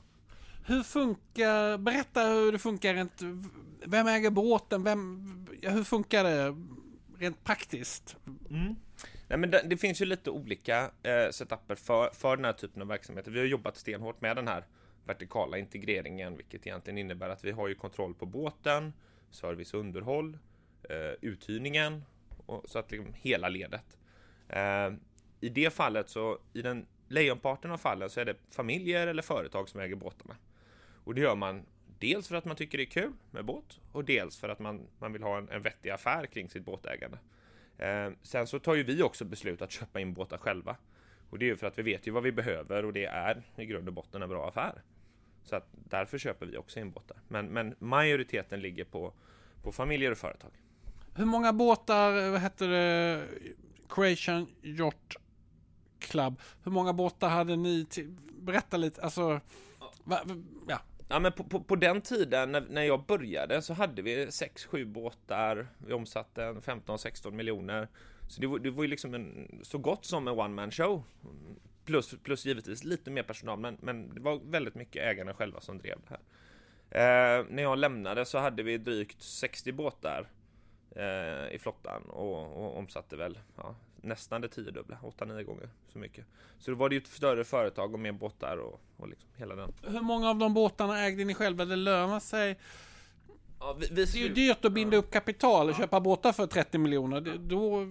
Hur 0.66 0.84
funkar, 0.84 1.78
berätta 1.78 2.24
hur 2.24 2.52
det 2.52 2.60
funkar 2.60 2.94
rent, 2.94 3.22
vem 3.86 4.08
äger 4.08 4.30
båten, 4.30 4.84
vem, 4.84 5.48
hur 5.62 5.84
funkar 5.84 6.24
det 6.24 6.56
rent 7.18 7.44
praktiskt? 7.44 8.18
Mm. 8.50 8.76
Nej, 9.32 9.38
men 9.38 9.52
det, 9.52 9.62
det, 9.66 9.78
finns 9.78 10.02
ju 10.02 10.06
lite 10.06 10.30
olika 10.30 10.92
eh, 11.04 11.30
setuper 11.32 11.76
för, 11.76 12.10
för 12.14 12.36
den 12.36 12.46
här 12.46 12.54
typen 12.54 12.82
av 12.82 12.88
verksamheter. 12.88 13.32
Vi 13.32 13.40
har 13.40 13.46
jobbat 13.46 13.78
stenhårt 13.78 14.22
med 14.22 14.36
den 14.36 14.48
här 14.48 14.66
vertikala 15.06 15.58
integreringen, 15.58 16.38
vilket 16.38 16.68
egentligen 16.68 16.98
innebär 16.98 17.30
att 17.30 17.44
vi 17.44 17.52
har 17.52 17.68
ju 17.68 17.76
kontroll 17.76 18.14
på 18.14 18.26
båten, 18.26 18.94
service 19.30 19.74
och 19.74 19.80
underhåll, 19.80 20.38
eh, 20.90 21.12
uthyrningen, 21.22 22.04
och, 22.46 22.70
så 22.70 22.80
att 22.80 22.92
liksom 22.92 23.14
hela 23.14 23.50
ledet. 23.50 23.98
Eh, 24.50 24.94
I 25.40 25.50
det 25.50 25.74
fallet 25.74 26.10
så, 26.10 26.40
i 26.54 26.62
den 26.62 26.86
lejonparten 27.08 27.72
av 27.72 27.78
fallen 27.78 28.10
så 28.10 28.20
är 28.20 28.26
det 28.26 28.36
familjer 28.50 29.08
eller 29.08 29.22
företag 29.22 29.70
som 29.70 29.80
äger 29.80 29.96
båtarna. 29.96 30.36
Och 31.04 31.16
det 31.16 31.22
gör 31.22 31.36
man 31.36 31.66
Dels 32.00 32.28
för 32.28 32.36
att 32.36 32.46
man 32.46 32.56
tycker 32.56 32.78
det 32.78 32.84
är 32.84 32.86
kul 32.86 33.14
med 33.32 33.46
båt 33.46 33.80
och 33.92 34.06
dels 34.06 34.38
för 34.38 34.50
att 34.50 34.60
man, 34.60 34.88
man 35.00 35.14
vill 35.14 35.24
ha 35.24 35.38
en, 35.38 35.50
en 35.50 35.62
vettig 35.62 35.90
affär 35.90 36.26
kring 36.26 36.50
sitt 36.50 36.66
båtägande. 36.66 37.18
Eh, 37.82 38.12
sen 38.22 38.48
så 38.48 38.60
tar 38.60 38.76
ju 38.76 38.84
vi 38.84 39.04
också 39.04 39.26
beslut 39.26 39.62
att 39.62 39.72
köpa 39.72 40.00
in 40.00 40.14
båtar 40.14 40.38
själva. 40.38 40.76
Och 41.30 41.40
det 41.40 41.46
är 41.46 41.48
ju 41.48 41.58
för 41.58 41.68
att 41.68 41.78
vi 41.78 41.84
vet 41.84 42.08
ju 42.08 42.12
vad 42.12 42.24
vi 42.24 42.32
behöver 42.32 42.86
och 42.86 42.94
det 42.94 43.06
är 43.06 43.44
i 43.56 43.66
grund 43.66 43.88
och 43.88 43.94
botten 43.94 44.22
en 44.22 44.30
bra 44.30 44.48
affär. 44.48 44.82
Så 45.44 45.56
att 45.56 45.68
därför 45.72 46.18
köper 46.18 46.46
vi 46.46 46.58
också 46.58 46.80
in 46.80 46.92
båtar. 46.92 47.18
Men, 47.28 47.46
men 47.46 47.76
majoriteten 47.80 48.62
ligger 48.62 48.84
på, 48.84 49.14
på 49.64 49.72
familjer 49.72 50.12
och 50.12 50.18
företag. 50.18 50.52
Hur 51.16 51.26
många 51.26 51.54
båtar, 51.54 52.30
vad 52.32 52.42
heter 52.42 52.68
det, 52.68 53.26
Croatian 53.90 54.48
Yacht 54.62 55.16
Club, 56.00 56.40
hur 56.64 56.72
många 56.72 56.94
båtar 56.94 57.30
hade 57.30 57.56
ni 57.56 57.86
till, 57.86 58.16
berätta 58.40 58.78
lite, 58.78 59.02
alltså, 59.02 59.40
va, 60.04 60.22
ja, 60.68 60.82
Ja, 61.12 61.20
men 61.20 61.32
på, 61.32 61.44
på, 61.44 61.64
på, 61.64 61.76
den 61.76 62.02
tiden 62.02 62.52
när, 62.52 62.62
när 62.70 62.84
jag 62.84 63.06
började 63.06 63.62
så 63.62 63.74
hade 63.74 64.02
vi 64.02 64.26
6-7 64.26 64.86
båtar. 64.86 65.68
Vi 65.78 65.94
omsatte 65.94 66.42
15-16 66.42 67.32
miljoner. 67.32 67.88
Så 68.28 68.42
det 68.42 68.48
var, 68.48 68.60
det 68.60 68.70
var 68.70 68.84
ju 68.84 68.90
liksom 68.90 69.14
en, 69.14 69.60
så 69.64 69.78
gott 69.78 70.06
som 70.06 70.28
en 70.28 70.40
one 70.40 70.54
man 70.54 70.72
show. 70.72 71.04
Plus, 71.86 72.16
plus 72.24 72.46
givetvis 72.46 72.84
lite 72.84 73.12
mer 73.12 73.24
personal, 73.24 73.60
men, 73.60 73.78
men 73.82 74.16
det 74.16 74.22
var 74.22 74.40
väldigt 74.44 74.76
mycket 74.76 75.04
ägarna 75.04 75.34
själva 75.34 75.62
som 75.62 75.78
drev 75.78 76.00
det 76.08 76.10
här. 76.10 76.20
Eh, 77.40 77.46
när 77.50 77.64
jag 77.64 77.78
lämnade 77.78 78.26
så 78.26 78.38
hade 78.38 78.64
vi 78.64 78.78
drygt 78.78 79.22
60 79.22 79.72
båtar 79.72 80.28
eh, 80.96 81.56
i 81.56 81.58
flottan 81.60 82.04
och, 82.04 82.64
och 82.64 82.78
omsatte 82.78 83.16
väl 83.16 83.40
ja, 83.56 83.76
nästan 84.02 84.42
det 84.42 84.48
tiodubbla, 84.48 84.98
8-9 85.02 85.44
gånger 85.44 85.70
så 85.88 86.00
mycket. 86.00 86.26
Så 86.60 86.72
då 86.72 86.78
var 86.78 86.90
det 86.90 86.96
ju 86.96 87.02
ett 87.02 87.08
större 87.08 87.44
företag 87.44 87.94
och 87.94 88.00
mer 88.00 88.12
båtar 88.12 88.58
och, 88.58 88.82
och 88.98 89.08
liksom 89.08 89.30
hela 89.36 89.56
den. 89.56 89.74
Hur 89.84 90.02
många 90.02 90.30
av 90.30 90.38
de 90.38 90.54
båtarna 90.54 91.06
ägde 91.06 91.26
ni 91.26 91.34
själva? 91.34 91.66
Det 91.66 91.76
lönar 91.76 92.20
sig? 92.20 92.60
Ja, 93.60 93.78
vi, 93.80 93.88
vi 93.88 93.96
det 93.96 94.16
är 94.16 94.22
ju 94.22 94.30
dyrt 94.30 94.66
att 94.66 94.74
binda 94.74 94.96
ja. 94.96 95.00
upp 95.00 95.12
kapital 95.12 95.66
och 95.70 95.74
ja. 95.74 95.78
köpa 95.78 96.00
båtar 96.00 96.32
för 96.32 96.48
30 96.48 96.78
miljoner. 96.78 97.22
Då... 97.40 97.88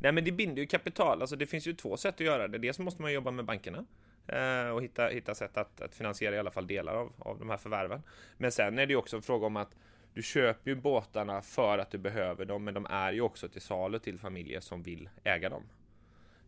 Nej 0.00 0.12
men 0.12 0.24
det 0.24 0.32
binder 0.32 0.62
ju 0.62 0.66
kapital, 0.66 1.20
alltså 1.20 1.36
det 1.36 1.46
finns 1.46 1.66
ju 1.66 1.74
två 1.74 1.96
sätt 1.96 2.14
att 2.14 2.20
göra 2.20 2.48
det. 2.48 2.58
Dels 2.58 2.78
måste 2.78 3.02
man 3.02 3.12
jobba 3.12 3.30
med 3.30 3.44
bankerna. 3.44 3.84
eh, 4.26 4.70
och 4.70 4.82
hitta, 4.82 5.06
hitta 5.06 5.34
sätt 5.34 5.56
att, 5.56 5.80
att 5.80 5.94
finansiera 5.94 6.36
i 6.36 6.38
alla 6.38 6.50
fall 6.50 6.66
delar 6.66 6.94
av, 6.94 7.12
av 7.18 7.38
de 7.38 7.50
här 7.50 7.56
förvärven. 7.56 8.02
Men 8.36 8.52
sen 8.52 8.78
är 8.78 8.86
det 8.86 8.92
ju 8.92 8.96
också 8.96 9.16
en 9.16 9.22
fråga 9.22 9.46
om 9.46 9.56
att 9.56 9.74
du 10.18 10.22
köper 10.22 10.70
ju 10.70 10.76
båtarna 10.76 11.42
för 11.42 11.78
att 11.78 11.90
du 11.90 11.98
behöver 11.98 12.44
dem, 12.44 12.64
men 12.64 12.74
de 12.74 12.86
är 12.90 13.12
ju 13.12 13.20
också 13.20 13.48
till 13.48 13.60
salu 13.60 13.98
till 13.98 14.18
familjer 14.18 14.60
som 14.60 14.82
vill 14.82 15.08
äga 15.24 15.48
dem. 15.48 15.62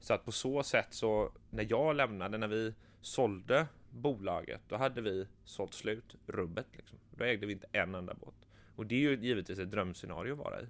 Så 0.01 0.15
att 0.15 0.25
på 0.25 0.33
så 0.33 0.63
sätt 0.63 0.87
så, 0.91 1.33
när 1.51 1.67
jag 1.69 1.97
lämnade, 1.97 2.39
när 2.39 2.49
vi 2.49 2.75
sålde 3.01 3.67
bolaget, 3.91 4.61
då 4.69 4.77
hade 4.77 5.01
vi 5.01 5.27
sålt 5.45 5.75
slut 5.75 6.17
rubbet. 6.27 6.67
Liksom. 6.73 6.99
Då 7.11 7.25
ägde 7.25 7.47
vi 7.47 7.53
inte 7.53 7.67
en 7.73 7.95
enda 7.95 8.15
båt. 8.15 8.35
Och 8.77 8.87
det 8.87 8.95
är 8.95 9.01
ju 9.01 9.17
givetvis 9.17 9.59
ett 9.59 9.71
drömscenario 9.71 10.33
att 10.33 10.39
vara 10.39 10.61
i. 10.61 10.67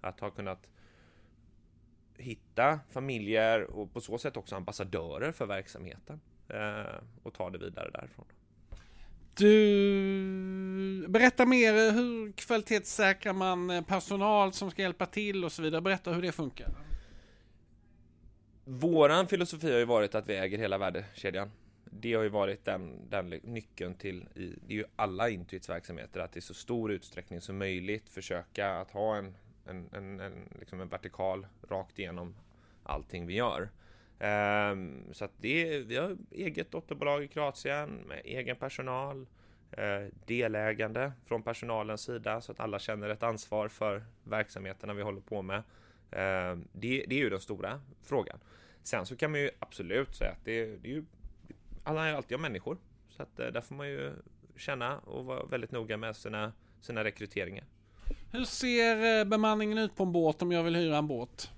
Att 0.00 0.20
ha 0.20 0.30
kunnat 0.30 0.68
hitta 2.16 2.80
familjer 2.90 3.62
och 3.62 3.92
på 3.92 4.00
så 4.00 4.18
sätt 4.18 4.36
också 4.36 4.56
ambassadörer 4.56 5.32
för 5.32 5.46
verksamheten 5.46 6.20
eh, 6.48 7.02
och 7.22 7.34
ta 7.34 7.50
det 7.50 7.58
vidare 7.58 7.90
därifrån. 7.90 8.26
Du, 9.36 11.06
berätta 11.08 11.46
mer 11.46 11.92
hur 11.92 12.32
kvalitetssäkrar 12.32 13.32
man 13.32 13.70
eh, 13.70 13.82
personal 13.82 14.52
som 14.52 14.70
ska 14.70 14.82
hjälpa 14.82 15.06
till 15.06 15.44
och 15.44 15.52
så 15.52 15.62
vidare. 15.62 15.80
Berätta 15.80 16.12
hur 16.12 16.22
det 16.22 16.32
funkar. 16.32 16.68
Våran 18.64 19.26
filosofi 19.26 19.72
har 19.72 19.78
ju 19.78 19.84
varit 19.84 20.14
att 20.14 20.28
vi 20.28 20.36
äger 20.36 20.58
hela 20.58 20.78
värdekedjan. 20.78 21.50
Det 21.84 22.14
har 22.14 22.22
ju 22.22 22.28
varit 22.28 22.64
den, 22.64 23.10
den 23.10 23.28
nyckeln 23.28 23.94
till, 23.94 24.28
i, 24.34 24.54
det 24.66 24.74
är 24.74 24.78
ju 24.78 24.84
alla 24.96 25.28
Intuits 25.28 25.68
verksamheter, 25.68 26.20
att 26.20 26.36
i 26.36 26.40
så 26.40 26.54
stor 26.54 26.92
utsträckning 26.92 27.40
som 27.40 27.58
möjligt 27.58 28.08
försöka 28.08 28.70
att 28.70 28.90
ha 28.90 29.16
en, 29.16 29.36
en, 29.66 29.88
en, 29.92 30.20
en, 30.20 30.48
liksom 30.58 30.80
en 30.80 30.88
vertikal 30.88 31.46
rakt 31.68 31.98
igenom 31.98 32.36
allting 32.82 33.26
vi 33.26 33.34
gör. 33.34 33.68
Ehm, 34.18 35.04
så 35.12 35.24
att 35.24 35.32
det, 35.36 35.78
vi 35.78 35.96
har 35.96 36.16
eget 36.30 36.70
dotterbolag 36.70 37.24
i 37.24 37.28
Kroatien 37.28 37.90
med 37.90 38.20
egen 38.24 38.56
personal, 38.56 39.26
eh, 39.70 40.14
delägande 40.26 41.12
från 41.26 41.42
personalens 41.42 42.00
sida 42.00 42.40
så 42.40 42.52
att 42.52 42.60
alla 42.60 42.78
känner 42.78 43.08
ett 43.08 43.22
ansvar 43.22 43.68
för 43.68 44.04
verksamheterna 44.24 44.94
vi 44.94 45.02
håller 45.02 45.20
på 45.20 45.42
med. 45.42 45.62
Ehm, 46.10 46.68
det, 46.72 47.04
det, 47.08 47.14
är 47.14 47.20
ju 47.20 47.30
den 47.30 47.40
stora 47.40 47.80
frågan. 48.02 48.38
Sen 48.82 49.06
så 49.06 49.16
kan 49.16 49.30
man 49.30 49.40
ju 49.40 49.50
absolut 49.58 50.14
säga 50.14 50.30
att 50.30 50.44
det, 50.44 50.66
det 50.66 50.88
är 50.88 50.92
ju 50.92 51.04
alla 51.84 52.08
är 52.08 52.14
alltid 52.14 52.40
människor 52.40 52.78
så 53.08 53.22
att 53.22 53.40
eh, 53.40 53.46
där 53.46 53.60
får 53.60 53.74
man 53.74 53.88
ju 53.88 54.12
känna 54.56 54.98
och 54.98 55.24
vara 55.24 55.44
väldigt 55.44 55.72
noga 55.72 55.96
med 55.96 56.16
sina, 56.16 56.52
sina 56.80 57.04
rekryteringar. 57.04 57.64
Hur 58.32 58.44
ser 58.44 59.20
eh, 59.20 59.24
bemanningen 59.24 59.78
ut 59.78 59.96
på 59.96 60.02
en 60.02 60.12
båt 60.12 60.42
om 60.42 60.52
jag 60.52 60.62
vill 60.62 60.76
hyra 60.76 60.96
en 60.96 61.06
båt? 61.06 61.50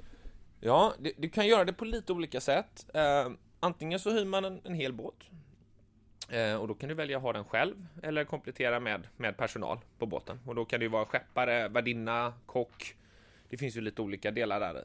Ja, 0.61 0.95
du, 0.99 1.13
du 1.17 1.29
kan 1.29 1.47
göra 1.47 1.65
det 1.65 1.73
på 1.73 1.85
lite 1.85 2.13
olika 2.13 2.41
sätt. 2.41 2.87
Eh, 2.95 3.31
antingen 3.61 3.99
så 3.99 4.11
hyr 4.11 4.25
man 4.25 4.45
en, 4.45 4.61
en 4.65 4.75
hel 4.75 4.93
båt 4.93 5.31
eh, 6.31 6.55
och 6.55 6.69
då 6.69 6.75
kan 6.75 6.89
du 6.89 6.95
välja 6.95 7.17
att 7.17 7.23
ha 7.23 7.33
den 7.33 7.45
själv 7.45 7.87
eller 8.03 8.25
komplettera 8.25 8.81
med, 8.81 9.09
med 9.17 9.37
personal 9.37 9.79
på 9.99 10.07
båten. 10.07 10.41
Och 10.47 10.55
då 10.55 10.65
kan 10.65 10.81
det 10.81 10.85
ju 10.85 10.91
vara 10.91 11.07
skeppare, 11.07 11.69
värdinna, 11.69 12.35
kock. 12.47 12.97
Det 13.49 13.57
finns 13.57 13.77
ju 13.77 13.81
lite 13.81 14.03
olika 14.03 14.31
delar 14.31 14.61
där. 14.61 14.85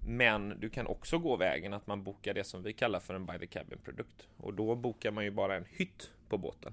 Men 0.00 0.60
du 0.60 0.70
kan 0.70 0.86
också 0.86 1.18
gå 1.18 1.36
vägen 1.36 1.74
att 1.74 1.86
man 1.86 2.02
bokar 2.02 2.34
det 2.34 2.44
som 2.44 2.62
vi 2.62 2.72
kallar 2.72 3.00
för 3.00 3.14
en 3.14 3.26
by 3.26 3.38
the 3.38 3.46
cabin 3.46 3.78
produkt 3.84 4.28
och 4.36 4.54
då 4.54 4.74
bokar 4.74 5.10
man 5.10 5.24
ju 5.24 5.30
bara 5.30 5.56
en 5.56 5.64
hytt 5.70 6.12
på 6.28 6.38
båten 6.38 6.72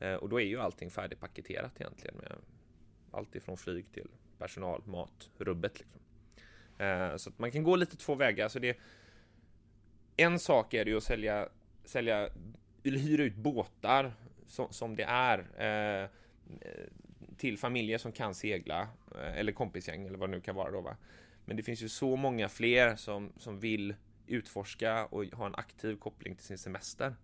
eh, 0.00 0.14
och 0.14 0.28
då 0.28 0.40
är 0.40 0.44
ju 0.44 0.60
allting 0.60 0.90
färdigpaketerat 0.90 1.80
egentligen 1.80 2.16
med 2.16 2.32
allt 3.10 3.34
ifrån 3.34 3.56
flyg 3.56 3.92
till 3.92 4.08
personal, 4.38 4.82
mat, 4.84 5.30
rubbet 5.38 5.80
liksom. 5.80 6.00
Eh, 6.78 7.16
så 7.16 7.30
att 7.30 7.38
man 7.38 7.50
kan 7.50 7.62
gå 7.62 7.76
lite 7.76 7.96
två 7.96 8.14
vägar. 8.14 8.48
Så 8.48 8.58
det, 8.58 8.76
en 10.16 10.38
sak 10.38 10.74
är 10.74 10.84
det 10.84 10.90
ju 10.90 10.96
att 10.96 11.02
sälja, 11.02 11.48
sälja 11.84 12.28
eller 12.84 12.98
hyra 12.98 13.22
ut 13.22 13.34
båtar 13.34 14.12
som, 14.46 14.72
som 14.72 14.96
det 14.96 15.04
är 15.04 15.38
eh, 16.02 16.08
till 17.36 17.58
familjer 17.58 17.98
som 17.98 18.12
kan 18.12 18.34
segla 18.34 18.88
eh, 19.14 19.38
eller 19.38 19.52
kompisgäng 19.52 20.06
eller 20.06 20.18
vad 20.18 20.30
det 20.30 20.36
nu 20.36 20.40
kan 20.40 20.54
vara 20.54 20.70
då 20.70 20.80
va. 20.80 20.96
Men 21.44 21.56
det 21.56 21.62
finns 21.62 21.82
ju 21.82 21.88
så 21.88 22.16
många 22.16 22.48
fler 22.48 22.96
som, 22.96 23.32
som 23.36 23.60
vill 23.60 23.94
utforska 24.26 25.06
och 25.06 25.24
ha 25.24 25.46
en 25.46 25.54
aktiv 25.54 25.96
koppling 25.96 26.36
till 26.36 26.46
sin 26.46 26.58
semester. 26.58 27.14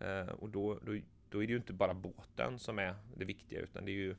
Eh, 0.00 0.28
och 0.28 0.48
då, 0.48 0.74
då, 0.74 0.98
då 1.30 1.42
är 1.42 1.46
det 1.46 1.52
ju 1.52 1.56
inte 1.56 1.72
bara 1.72 1.94
båten 1.94 2.58
som 2.58 2.78
är 2.78 2.94
det 3.16 3.24
viktiga 3.24 3.60
utan 3.60 3.84
det 3.84 3.90
är 3.90 3.94
ju 3.94 4.16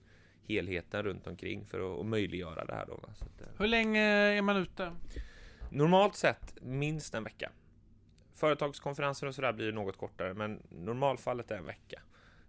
helheten 0.47 1.03
runt 1.03 1.27
omkring 1.27 1.65
för 1.65 2.01
att, 2.01 2.05
möjliggöra 2.05 2.65
det 2.65 2.73
här. 2.73 2.85
Då, 2.85 2.93
att, 2.93 3.41
eh, 3.41 3.47
Hur 3.57 3.67
länge 3.67 4.01
är 4.01 4.41
man 4.41 4.57
ute? 4.57 4.91
Normalt 5.69 6.15
sett 6.15 6.55
minst 6.61 7.13
en 7.13 7.23
vecka. 7.23 7.51
Företagskonferenser 8.35 9.27
och 9.27 9.35
sådär 9.35 9.53
blir 9.53 9.71
något 9.71 9.97
kortare, 9.97 10.33
men 10.33 10.59
normalfallet 10.69 11.51
är 11.51 11.57
en 11.57 11.65
vecka. 11.65 12.01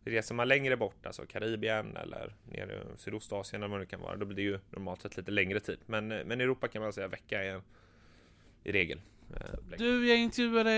Reser 0.05 0.35
man 0.35 0.49
längre 0.49 0.77
bort, 0.77 1.07
alltså 1.07 1.27
Karibien 1.27 1.97
eller 1.97 2.35
nere 2.45 2.75
i 2.75 2.99
Sydostasien 2.99 3.63
eller 3.63 3.73
vad 3.73 3.81
det 3.81 3.87
kan 3.87 4.01
vara, 4.01 4.17
då 4.17 4.27
blir 4.27 4.37
det 4.37 4.43
ju 4.43 4.59
normalt 4.71 5.03
sett 5.03 5.17
lite 5.17 5.31
längre 5.31 5.61
tid. 5.61 5.79
Men, 5.87 6.13
eh, 6.13 6.25
men 6.25 6.41
Europa 6.41 6.69
kan 6.69 6.83
man 6.83 6.93
säga 6.93 7.09
vecka 7.09 7.45
är 7.45 7.63
i 8.65 8.73
regel 8.73 9.01
Eh, 9.37 9.77
du, 9.79 10.09
jag 10.09 10.19
intervjuade 10.19 10.73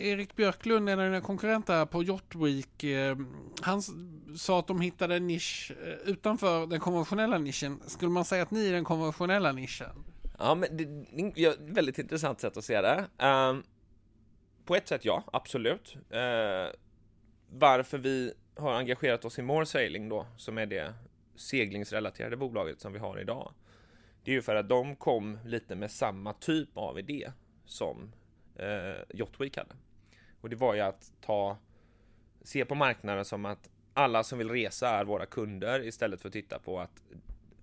Erik 0.00 0.36
Björklund, 0.36 0.88
en 0.88 0.98
av 0.98 1.04
dina 1.04 1.20
konkurrenter 1.20 1.86
på 1.86 2.02
Yacht 2.02 2.34
Week. 2.34 2.84
Eh, 2.84 3.16
han 3.60 3.82
sa 4.36 4.58
att 4.58 4.66
de 4.66 4.80
hittade 4.80 5.16
en 5.16 5.26
nisch 5.26 5.72
eh, 5.82 6.10
utanför 6.10 6.66
den 6.66 6.80
konventionella 6.80 7.38
nischen. 7.38 7.80
Skulle 7.86 8.10
man 8.10 8.24
säga 8.24 8.42
att 8.42 8.50
ni 8.50 8.68
är 8.68 8.72
den 8.72 8.84
konventionella 8.84 9.52
nischen? 9.52 10.04
Ja, 10.38 10.54
men 10.54 10.76
det 10.76 11.44
är 11.44 11.50
ett 11.50 11.58
väldigt 11.60 11.98
intressant 11.98 12.40
sätt 12.40 12.56
att 12.56 12.64
se 12.64 12.80
det. 12.80 13.04
Um, 13.26 13.62
på 14.64 14.76
ett 14.76 14.88
sätt 14.88 15.04
ja, 15.04 15.24
absolut. 15.32 15.96
Uh, 15.96 16.72
varför 17.50 17.98
vi 17.98 18.32
har 18.56 18.74
engagerat 18.74 19.24
oss 19.24 19.38
i 19.38 19.42
More 19.42 19.66
Sailing 19.66 20.08
då, 20.08 20.26
som 20.36 20.58
är 20.58 20.66
det 20.66 20.94
seglingsrelaterade 21.36 22.36
bolaget 22.36 22.80
som 22.80 22.92
vi 22.92 22.98
har 22.98 23.20
idag. 23.20 23.52
Det 24.24 24.30
är 24.30 24.34
ju 24.34 24.42
för 24.42 24.54
att 24.54 24.68
de 24.68 24.96
kom 24.96 25.38
lite 25.44 25.76
med 25.76 25.90
samma 25.90 26.32
typ 26.32 26.68
av 26.74 26.98
idé 26.98 27.32
som 27.68 28.12
eh, 28.54 29.02
Jotweek 29.14 29.56
hade. 29.56 29.74
Och 30.40 30.50
det 30.50 30.56
var 30.56 30.74
ju 30.74 30.80
att 30.80 31.12
ta, 31.20 31.56
se 32.42 32.64
på 32.64 32.74
marknaden 32.74 33.24
som 33.24 33.46
att 33.46 33.70
alla 33.94 34.24
som 34.24 34.38
vill 34.38 34.50
resa 34.50 34.88
är 34.88 35.04
våra 35.04 35.26
kunder 35.26 35.86
istället 35.86 36.20
för 36.20 36.28
att 36.28 36.32
titta 36.32 36.58
på 36.58 36.80
att 36.80 37.02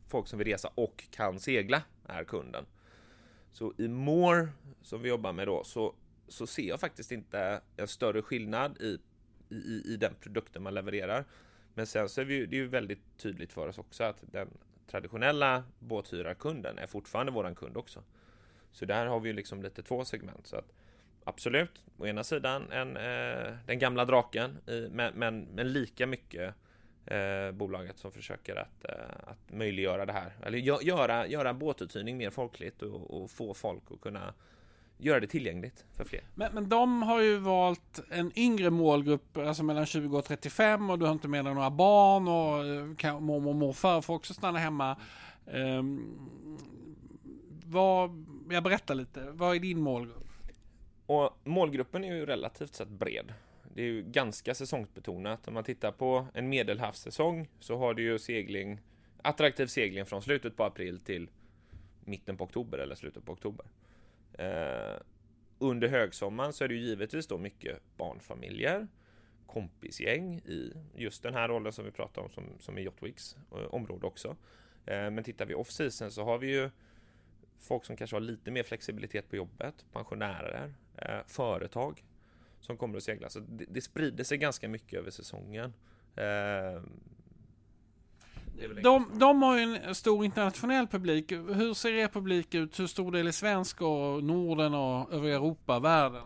folk 0.08 0.28
som 0.28 0.40
vill 0.40 0.48
resa 0.48 0.70
och 0.76 1.04
kan 1.12 1.40
segla 1.40 1.82
är 2.08 2.24
kunden. 2.24 2.66
Så 3.52 3.74
i 3.78 3.88
More 3.88 4.48
som 4.82 5.02
vi 5.02 5.10
jobbar 5.10 5.34
med 5.34 5.48
då 5.48 5.64
så, 5.64 5.96
så 6.28 6.48
ser 6.48 6.68
jag 6.68 6.80
faktiskt 6.80 7.12
inte 7.12 7.62
en 7.78 7.88
större 7.88 8.22
skillnad 8.22 8.82
i, 8.82 9.00
i, 9.50 9.82
i 9.86 9.98
den 9.98 10.14
produkten 10.20 10.64
man 10.64 10.74
levererar. 10.74 11.26
Men 11.74 11.88
sen 11.88 12.10
så 12.10 12.22
är 12.22 12.26
vi, 12.26 12.46
det 12.46 12.56
är 12.56 12.60
ju 12.60 12.68
väldigt 12.68 13.18
tydligt 13.18 13.54
för 13.54 13.68
oss 13.68 13.78
också 13.78 14.04
att 14.04 14.24
den 14.32 14.50
traditionella 14.88 15.64
båthyrarkunden 15.80 16.78
är 16.78 16.88
fortfarande 16.88 17.32
våran 17.32 17.56
kund 17.56 17.78
också. 17.78 18.04
Så 18.76 18.86
där 18.86 19.06
har 19.06 19.20
vi 19.20 19.34
liksom 19.34 19.64
lite 19.64 19.84
två 19.84 20.06
segment. 20.06 20.48
Så 20.48 20.56
att 20.56 20.74
absolut, 21.24 21.82
å 21.98 22.08
ena 22.08 22.24
sidan 22.24 22.72
en, 22.72 22.98
eh, 22.98 23.54
den 23.66 23.80
gamla 23.80 24.06
draken, 24.06 24.58
i, 24.68 24.88
men, 24.92 25.14
men, 25.14 25.42
men, 25.42 25.74
lika 25.74 26.08
mycket 26.08 26.54
eh, 27.06 27.52
bolaget 27.52 27.98
som 27.98 28.12
försöker 28.12 28.56
att, 28.56 28.86
eh, 28.86 29.28
att 29.28 29.52
möjliggöra 29.52 30.06
det 30.06 30.14
här. 30.14 30.34
Eller 30.44 30.58
göra, 30.58 31.28
göra 31.28 31.54
båtuthyrning 31.54 32.18
mer 32.18 32.30
folkligt 32.30 32.82
och, 32.82 33.22
och, 33.22 33.32
få 33.32 33.54
folk 33.54 33.84
att 33.92 34.02
kunna 34.02 34.34
göra 34.98 35.20
det 35.20 35.28
tillgängligt 35.28 35.86
för 35.94 36.04
fler. 36.04 36.22
Men, 36.36 36.54
men 36.54 36.70
de 36.70 37.04
har 37.04 37.22
ju 37.22 37.38
valt 37.38 38.02
en 38.10 38.40
yngre 38.40 38.70
målgrupp, 38.70 39.38
alltså 39.38 39.64
mellan 39.64 39.86
20 39.86 40.18
och 40.18 40.26
35 40.26 40.90
och 40.90 41.00
du 41.00 41.06
har 41.06 41.12
inte 41.12 41.28
med 41.28 41.46
dig 41.46 41.54
några 41.54 41.72
barn 41.72 42.28
och 42.28 42.66
eh, 43.06 43.20
mormor 43.20 43.50
och 43.50 43.56
morfar 43.56 44.02
får 44.02 44.14
också 44.14 44.34
stanna 44.34 44.60
hemma. 44.60 44.98
Um, 45.46 46.30
vad, 47.66 48.26
jag 48.50 48.64
berättar 48.64 48.96
lite, 48.96 49.32
vad 49.32 49.56
är 49.56 49.60
din 49.60 49.80
målgrupp? 49.80 50.28
Och 51.06 51.38
målgruppen 51.44 52.04
är 52.04 52.16
ju 52.16 52.26
relativt 52.26 52.76
sett 52.76 52.90
bred. 52.90 53.34
Det 53.74 53.82
är 53.82 53.86
ju 53.86 54.02
ganska 54.04 54.54
säsongsbetonat. 54.54 55.48
Om 55.48 55.54
man 55.54 55.64
tittar 55.64 55.92
på 55.92 56.28
en 56.34 56.50
medelhavssäsong 56.50 57.50
så 57.60 57.78
har 57.78 57.94
du 57.94 58.04
ju 58.04 58.20
segling, 58.20 58.80
attraktiv 59.22 59.68
segling 59.68 60.06
från 60.06 60.22
slutet 60.22 60.58
på 60.58 60.64
april 60.64 61.00
till 61.00 61.30
mitten 62.06 62.38
på 62.38 62.44
oktober 62.44 62.78
eller 62.78 62.96
slutet 62.96 63.26
på 63.26 63.32
oktober. 63.32 63.66
Eh, 64.34 65.00
under 65.60 65.88
högsommaren 65.88 66.54
så 66.54 66.64
är 66.64 66.68
det 66.68 66.74
ju 66.74 66.82
givetvis 66.82 67.28
då 67.28 67.38
mycket 67.38 67.82
barnfamiljer, 67.98 68.88
kompisgäng 69.46 70.38
i 70.38 70.74
just 70.96 71.24
den 71.24 71.34
här 71.34 71.48
rollen 71.48 71.74
som 71.74 71.86
vi 71.86 71.92
pratar 71.92 72.22
om 72.22 72.30
som, 72.30 72.44
som 72.60 72.78
är 72.78 72.82
Jotwicks 72.82 73.38
eh, 73.52 73.74
område 73.74 74.08
också. 74.08 74.36
Eh, 74.86 75.12
men 75.12 75.24
tittar 75.24 75.46
vi 75.46 75.54
off-season 75.54 76.10
så 76.10 76.24
har 76.24 76.38
vi 76.38 76.48
ju 76.48 76.70
folk 77.60 77.86
som 77.86 77.96
kanske 77.96 78.16
har 78.16 78.22
lite 78.22 78.52
mer 78.52 78.64
flexibilitet 78.64 79.30
på 79.30 79.36
jobbet, 79.36 79.86
pensionärer, 79.94 80.74
eh, 80.98 81.20
företag 81.28 82.04
som 82.60 82.78
kommer 82.78 82.98
att 82.98 83.04
segla. 83.04 83.30
Så 83.30 83.40
det, 83.40 83.66
det 83.68 83.82
sprider 83.82 84.24
sig 84.24 84.38
ganska 84.38 84.70
mycket 84.70 85.00
över 85.00 85.12
säsongen. 85.12 85.74
Eh, 86.16 86.82
de, 88.84 89.12
de 89.20 89.42
har 89.42 89.58
ju 89.58 89.64
en 89.64 89.96
stor 89.96 90.26
internationell 90.26 90.88
publik. 90.88 91.32
Hur 91.32 91.74
ser 91.74 91.94
er 91.94 92.08
publik 92.08 92.54
ut? 92.54 92.80
Hur 92.80 92.88
stor 92.88 93.12
del 93.12 93.28
är 93.28 93.32
svensk 93.32 93.82
och 93.82 94.24
Norden 94.24 94.74
och 94.74 95.14
övriga 95.14 95.36
Europa, 95.36 95.80
världen? 95.80 96.24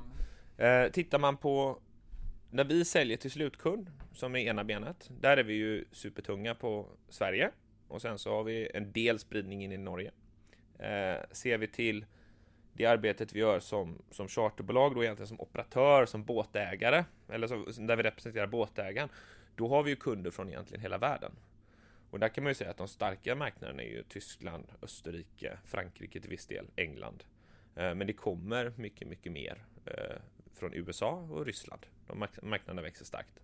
Eh, 0.58 0.92
tittar 0.92 1.20
man 1.20 1.38
på 1.38 1.82
när 2.52 2.64
vi 2.64 2.86
säljer 2.86 3.18
till 3.18 3.32
slutkund, 3.32 3.92
som 4.14 4.36
är 4.36 4.40
ena 4.40 4.64
benet, 4.64 5.10
där 5.22 5.38
är 5.38 5.44
vi 5.44 5.54
ju 5.54 5.86
supertunga 5.92 6.56
på 6.56 6.86
Sverige. 7.10 7.52
Och 7.88 8.02
sen 8.02 8.20
så 8.20 8.32
har 8.32 8.44
vi 8.44 8.70
en 8.74 8.92
del 8.92 9.20
spridning 9.20 9.64
in 9.64 9.72
i 9.72 9.78
Norge. 9.78 10.12
Eh, 10.80 11.18
ser 11.32 11.58
vi 11.58 11.68
till 11.68 12.06
det 12.74 12.86
arbetet 12.86 13.34
vi 13.34 13.40
gör 13.40 13.60
som, 13.60 14.02
som 14.12 14.28
charterbolag, 14.28 14.96
då 14.96 15.04
egentligen 15.04 15.28
som 15.28 15.42
operatör, 15.42 16.06
som 16.06 16.24
båtägare, 16.24 17.06
eller 17.30 17.48
som, 17.48 17.88
där 17.88 17.96
vi 17.96 18.04
representerar 18.04 18.48
båtägaren, 18.48 19.10
då 19.56 19.68
har 19.68 19.84
vi 19.84 19.90
ju 19.90 19.96
kunder 19.96 20.32
från 20.32 20.50
egentligen 20.50 20.82
hela 20.82 20.98
världen. 20.98 21.32
Och 22.10 22.20
där 22.20 22.30
kan 22.30 22.44
man 22.44 22.52
ju 22.52 22.56
säga 22.56 22.70
att 22.70 22.78
de 22.78 22.88
starka 22.88 23.36
marknaderna 23.36 23.84
är 23.84 23.88
ju 23.88 24.04
Tyskland, 24.04 24.68
Österrike, 24.82 25.58
Frankrike 25.66 26.22
till 26.22 26.30
viss 26.30 26.46
del, 26.46 26.68
England. 26.76 27.24
Eh, 27.76 27.96
men 27.96 28.08
det 28.08 28.14
kommer 28.14 28.74
mycket, 28.76 29.08
mycket 29.08 29.32
mer 29.32 29.66
eh, 29.86 30.16
från 30.54 30.74
USA 30.74 31.12
och 31.12 31.46
Ryssland. 31.46 31.86
De 32.08 32.20
marknaderna 32.42 32.82
växer 32.82 33.06
starkt. 33.06 33.40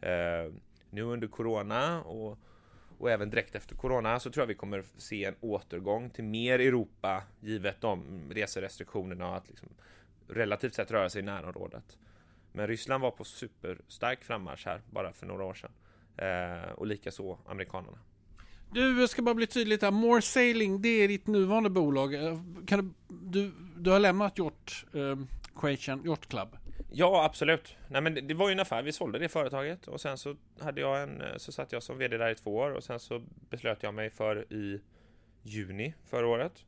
Eh, 0.00 0.52
nu 0.90 1.02
under 1.02 1.28
Corona 1.28 2.02
och, 2.02 2.38
och 3.02 3.10
även 3.10 3.30
direkt 3.30 3.54
efter 3.54 3.76
Corona 3.76 4.20
så 4.20 4.30
tror 4.30 4.42
jag 4.42 4.46
vi 4.46 4.54
kommer 4.54 4.84
se 4.96 5.24
en 5.24 5.34
återgång 5.40 6.10
till 6.10 6.24
mer 6.24 6.58
Europa 6.58 7.22
givet 7.40 7.80
de 7.80 8.22
reserestriktionerna 8.30 9.28
och 9.28 9.36
att 9.36 9.48
liksom 9.48 9.68
relativt 10.28 10.74
sett 10.74 10.90
röra 10.90 11.10
sig 11.10 11.20
i 11.20 11.24
närområdet. 11.24 11.98
Men 12.52 12.66
Ryssland 12.66 13.02
var 13.02 13.10
på 13.10 13.24
superstark 13.24 14.24
frammarsch 14.24 14.66
här 14.66 14.80
bara 14.90 15.12
för 15.12 15.26
några 15.26 15.44
år 15.44 15.54
sedan. 15.54 15.70
Eh, 16.16 16.72
och 16.72 16.86
likaså 16.86 17.38
amerikanerna. 17.46 17.98
Du, 18.72 19.00
jag 19.00 19.10
ska 19.10 19.22
bara 19.22 19.34
bli 19.34 19.46
tydligt 19.46 19.82
här. 19.82 19.90
More 19.90 20.22
Sailing, 20.22 20.82
det 20.82 20.88
är 20.88 21.08
ditt 21.08 21.26
nuvarande 21.26 21.70
bolag. 21.70 22.14
Eh, 22.14 22.40
kan 22.66 22.78
du, 22.78 22.92
du, 23.08 23.52
du 23.76 23.90
har 23.90 23.98
lämnat 23.98 24.38
Yacht 24.38 24.84
eh, 24.94 25.18
Creation, 25.60 26.02
Yacht 26.04 26.28
Club? 26.28 26.56
Ja, 26.90 27.24
absolut. 27.24 27.76
Nej, 27.88 28.00
men 28.00 28.14
det, 28.14 28.20
det, 28.20 28.34
var 28.34 28.48
ju 28.48 28.52
en 28.52 28.60
affär. 28.60 28.82
Vi 28.82 28.92
sålde 28.92 29.18
det 29.18 29.28
företaget 29.28 29.88
och 29.88 30.00
sen 30.00 30.18
så 30.18 30.36
hade 30.60 30.80
jag 30.80 31.02
en, 31.02 31.20
eh, 31.20 31.36
så 31.36 31.52
satt 31.52 31.72
jag 31.72 31.82
som 31.82 31.98
vd 31.98 32.16
där 32.16 32.30
i 32.30 32.34
två 32.34 32.56
år 32.56 32.70
och 32.70 32.84
sen 32.84 33.00
så 33.00 33.22
beslöt 33.50 33.82
jag 33.82 33.94
mig 33.94 34.10
för 34.10 34.52
i 34.52 34.80
juni 35.42 35.94
förra 36.04 36.26
året 36.26 36.64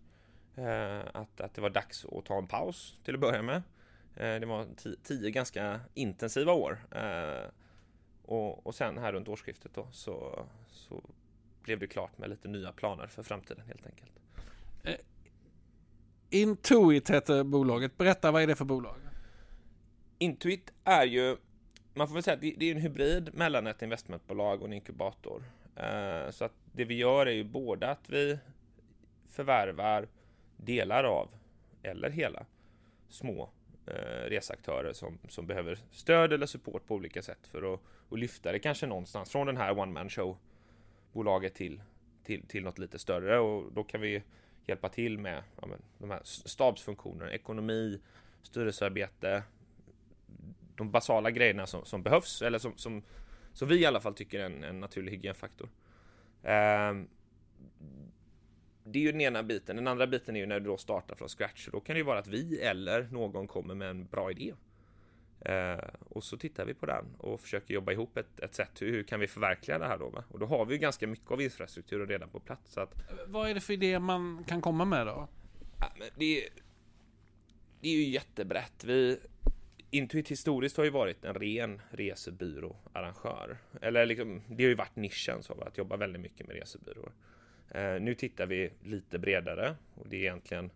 eh, 0.57 0.99
att, 1.13 1.41
att 1.41 1.55
det 1.55 1.61
var 1.61 1.71
dags 1.71 2.05
att 2.05 2.25
ta 2.25 2.39
en 2.39 2.47
paus 2.47 2.99
till 3.05 3.15
att 3.15 3.21
börja 3.21 3.43
med. 3.43 3.63
Eh, 4.17 4.41
det 4.41 4.47
var 4.47 4.67
tio, 5.03 5.31
ganska 5.31 5.81
intensiva 5.95 6.53
år. 6.53 6.87
Eh, 6.91 7.51
och, 8.23 8.67
och 8.67 8.75
sen 8.75 8.99
här 8.99 9.13
runt 9.13 9.29
årsskiftet 9.29 9.75
då 9.75 9.89
så, 9.93 10.47
så 10.71 11.03
blev 11.63 11.79
det 11.79 11.87
klart 11.87 12.19
med 12.19 12.31
lite 12.31 12.49
nya 12.49 12.73
planer 12.73 13.07
för 13.07 13.23
framtiden 13.23 13.67
helt 13.67 13.87
enkelt. 13.87 14.13
Eh, 14.83 14.95
Intuit 16.31 17.11
heter 17.11 17.45
bolaget. 17.45 17.97
Berätta, 17.97 18.31
vad 18.31 18.43
är 18.43 18.47
det 18.47 18.55
för 18.57 18.65
bolag? 18.65 18.97
Intuit 20.19 20.73
är 20.85 21.05
ju, 21.05 21.37
man 21.95 22.09
får 22.09 22.15
väl 22.15 22.23
säga 22.23 22.35
att 22.35 22.41
det, 22.41 22.71
är 22.71 22.75
en 22.75 22.81
hybrid 22.81 23.35
mellan 23.35 23.67
ett 23.67 23.83
investmentbolag 23.83 24.61
och 24.61 24.67
en 24.67 24.73
inkubator. 24.73 25.45
Eh, 25.77 26.31
så 26.31 26.45
att 26.45 26.53
det 26.73 26.85
vi 26.85 26.95
gör 26.95 27.27
är 27.27 27.33
ju 27.33 27.45
både 27.45 27.89
att 27.91 28.11
vi 28.11 28.39
förvärvar 29.29 30.09
delar 30.57 31.05
av, 31.05 31.29
eller 31.83 32.11
hela, 32.11 32.47
små 33.09 33.51
eh, 33.87 33.93
resaktörer 33.93 34.29
reseaktörer 34.31 34.93
som, 34.93 35.19
som 35.29 35.47
behöver 35.47 35.79
stöd 35.91 36.33
eller 36.33 36.47
support 36.47 36.87
på 36.87 36.95
olika 36.95 37.23
sätt 37.23 37.47
för 37.47 37.75
att, 37.75 37.81
att 38.11 38.19
lyfta 38.19 38.53
det 38.53 38.59
kanske 38.59 38.87
någonstans 38.87 39.31
från 39.31 39.47
den 39.47 39.57
här 39.57 39.79
one 39.79 39.93
man 39.93 40.11
show 40.11 40.37
bolaget 41.13 41.55
till, 41.55 41.83
till, 42.25 42.47
till 42.47 42.65
något 42.65 42.79
lite 42.79 42.99
större 42.99 43.39
och 43.39 43.73
då 43.73 43.85
kan 43.85 44.01
vi 44.01 44.23
hjälpa 44.67 44.89
till 44.89 45.19
med 45.19 45.43
ja, 45.61 45.67
men, 45.67 45.79
de 45.99 46.11
här 46.11 46.21
stabsfunktionerna, 46.25 47.33
ekonomi, 47.33 48.01
styrelsearbete, 48.43 49.43
de 50.77 50.91
basala 50.91 51.31
grejerna 51.31 51.67
som, 51.67 51.85
som 51.85 52.03
behövs 52.03 52.43
eller 52.43 52.59
som, 52.59 52.77
som, 52.77 53.03
som 53.53 53.69
vi 53.69 53.81
i 53.81 53.87
alla 53.87 54.01
fall 54.01 54.15
tycker 54.15 54.41
är 54.41 54.47
en, 54.47 54.65
en 54.65 54.81
naturlig 54.81 55.13
hygienfaktor. 55.13 55.69
Eh, 56.43 56.95
det 58.85 58.99
är 58.99 59.03
ju 59.03 59.13
den 59.13 59.21
ena 59.21 59.43
biten. 59.43 59.77
Den 59.77 59.87
andra 59.87 60.07
biten 60.07 60.37
är 60.37 60.41
ju 60.41 60.47
när 60.47 60.61
du 60.61 60.67
då 60.67 60.77
startar 60.77 61.15
från 61.15 61.29
scratch. 61.29 61.69
Då 61.73 61.81
kan 61.81 61.95
det 61.95 61.99
ju 61.99 62.05
vara 62.05 62.19
att 62.19 62.27
vi 62.27 62.61
eller 62.61 63.09
någon 63.13 63.47
kommer 63.47 63.75
med 63.75 63.91
en 63.91 64.07
bra 64.07 64.31
idé. 64.31 64.55
Eh, 65.41 65.85
och 66.09 66.25
så 66.25 66.37
tittar 66.37 66.65
vi 66.65 66.75
på 66.75 66.87
den 66.87 67.05
och 67.19 67.41
försöker 67.41 67.75
jobba 67.75 67.93
ihop 67.93 68.17
ett, 68.17 68.41
ett 68.41 68.55
sätt. 68.55 68.83
Hur, 68.83 68.93
hur 68.93 69.03
kan 69.03 69.21
vi 69.21 69.27
förverkliga 69.27 69.79
det 69.79 69.87
här 69.87 69.99
då? 69.99 70.09
Va? 70.09 70.25
Och 70.29 70.39
då 70.39 70.47
har 70.47 70.65
vi 70.65 70.75
ju 70.75 70.79
ganska 70.79 71.07
mycket 71.07 71.31
av 71.31 71.43
infrastrukturen 71.43 72.09
redan 72.09 72.29
på 72.29 72.41
plats. 72.41 72.73
Så 72.73 72.81
att, 72.81 72.95
Vad 73.27 73.51
är 73.51 73.55
det 73.55 73.61
för 73.61 73.73
idé 73.73 73.99
man 73.99 74.45
kan 74.45 74.61
komma 74.61 74.85
med 74.85 75.07
då? 75.07 75.29
Ja, 75.81 75.93
det, 76.17 76.49
det 77.81 77.89
är 77.89 77.97
ju 77.97 78.05
jättebrett. 78.05 78.85
Vi, 78.85 79.21
Intuit 79.95 80.31
historiskt 80.31 80.77
har 80.77 80.85
ju 80.85 80.91
varit 80.91 81.25
en 81.25 81.35
ren 81.35 81.81
resebyråarrangör. 81.91 83.57
Eller 83.81 84.07
liksom, 84.07 84.43
det 84.49 84.63
har 84.63 84.69
ju 84.69 84.75
varit 84.75 84.97
nischen 84.97 85.43
så, 85.43 85.53
att 85.53 85.79
jobba 85.79 85.97
väldigt 85.97 86.23
mycket 86.23 86.47
med 86.47 86.57
resebyråer. 86.57 87.13
Eh, 87.71 88.01
nu 88.01 88.15
tittar 88.15 88.47
vi 88.47 88.71
lite 88.85 89.19
bredare 89.19 89.77
och 89.95 90.09
det 90.09 90.17
är 90.17 90.21
egentligen 90.21 90.71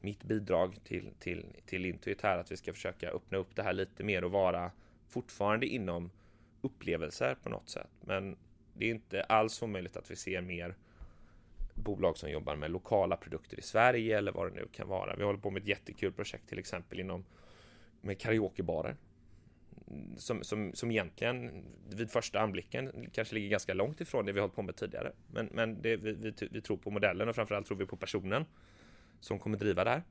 mitt 0.00 0.24
bidrag 0.24 0.78
till, 0.84 1.10
till, 1.18 1.46
till 1.66 1.84
Intuit 1.84 2.22
här 2.22 2.38
att 2.38 2.52
vi 2.52 2.56
ska 2.56 2.72
försöka 2.72 3.10
öppna 3.10 3.38
upp 3.38 3.56
det 3.56 3.62
här 3.62 3.72
lite 3.72 4.04
mer 4.04 4.24
och 4.24 4.30
vara 4.30 4.70
fortfarande 5.08 5.66
inom 5.66 6.10
upplevelser 6.62 7.36
på 7.42 7.48
något 7.48 7.68
sätt. 7.68 7.90
Men 8.00 8.36
det 8.74 8.86
är 8.86 8.90
inte 8.90 9.22
alls 9.22 9.62
omöjligt 9.62 9.96
att 9.96 10.10
vi 10.10 10.16
ser 10.16 10.40
mer 10.40 10.74
bolag 11.74 12.18
som 12.18 12.30
jobbar 12.30 12.56
med 12.56 12.70
lokala 12.70 13.16
produkter 13.16 13.58
i 13.58 13.62
Sverige 13.62 14.18
eller 14.18 14.32
vad 14.32 14.52
det 14.52 14.54
nu 14.54 14.68
kan 14.72 14.88
vara. 14.88 15.16
Vi 15.16 15.24
håller 15.24 15.38
på 15.38 15.50
med 15.50 15.62
ett 15.62 15.68
jättekul 15.68 16.12
projekt 16.12 16.48
till 16.48 16.58
exempel 16.58 17.00
inom 17.00 17.24
med 18.04 18.18
karaokebarer. 18.18 18.96
Som, 20.16 20.42
som, 20.44 20.74
som 20.74 20.90
egentligen 20.90 21.64
vid 21.88 22.10
första 22.10 22.40
anblicken 22.40 23.10
kanske 23.12 23.34
ligger 23.34 23.48
ganska 23.48 23.74
långt 23.74 24.00
ifrån 24.00 24.26
det 24.26 24.32
vi 24.32 24.40
hållit 24.40 24.54
på 24.54 24.62
med 24.62 24.76
tidigare. 24.76 25.12
Men, 25.32 25.48
men 25.52 25.82
det, 25.82 25.96
vi, 25.96 26.12
vi, 26.12 26.34
vi 26.50 26.60
tror 26.60 26.76
på 26.76 26.90
modellen 26.90 27.28
och 27.28 27.34
framförallt 27.34 27.66
tror 27.66 27.78
vi 27.78 27.86
på 27.86 27.96
personen 27.96 28.44
som 29.20 29.38
kommer 29.38 29.58
driva 29.58 29.84
det 29.84 29.90
här. 29.90 30.02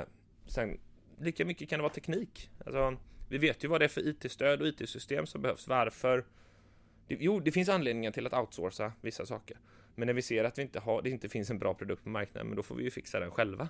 Eh, 0.00 0.04
sen 0.46 0.80
lika 1.20 1.44
mycket 1.44 1.68
kan 1.68 1.78
det 1.78 1.82
vara 1.82 1.92
teknik. 1.92 2.50
Alltså, 2.66 2.96
vi 3.28 3.38
vet 3.38 3.64
ju 3.64 3.68
vad 3.68 3.80
det 3.80 3.84
är 3.84 3.88
för 3.88 4.08
IT-stöd 4.08 4.62
och 4.62 4.68
IT-system 4.68 5.26
som 5.26 5.42
behövs. 5.42 5.68
Varför? 5.68 6.24
Det, 7.06 7.16
jo, 7.20 7.40
det 7.40 7.52
finns 7.52 7.68
anledningar 7.68 8.10
till 8.10 8.26
att 8.26 8.34
outsourca 8.34 8.92
vissa 9.00 9.26
saker. 9.26 9.56
Men 9.94 10.06
när 10.06 10.14
vi 10.14 10.22
ser 10.22 10.44
att 10.44 10.58
vi 10.58 10.62
inte 10.62 10.80
har, 10.80 11.02
det 11.02 11.10
inte 11.10 11.28
finns 11.28 11.50
en 11.50 11.58
bra 11.58 11.74
produkt 11.74 12.04
på 12.04 12.10
marknaden, 12.10 12.46
men 12.46 12.56
då 12.56 12.62
får 12.62 12.74
vi 12.74 12.84
ju 12.84 12.90
fixa 12.90 13.20
den 13.20 13.30
själva. 13.30 13.68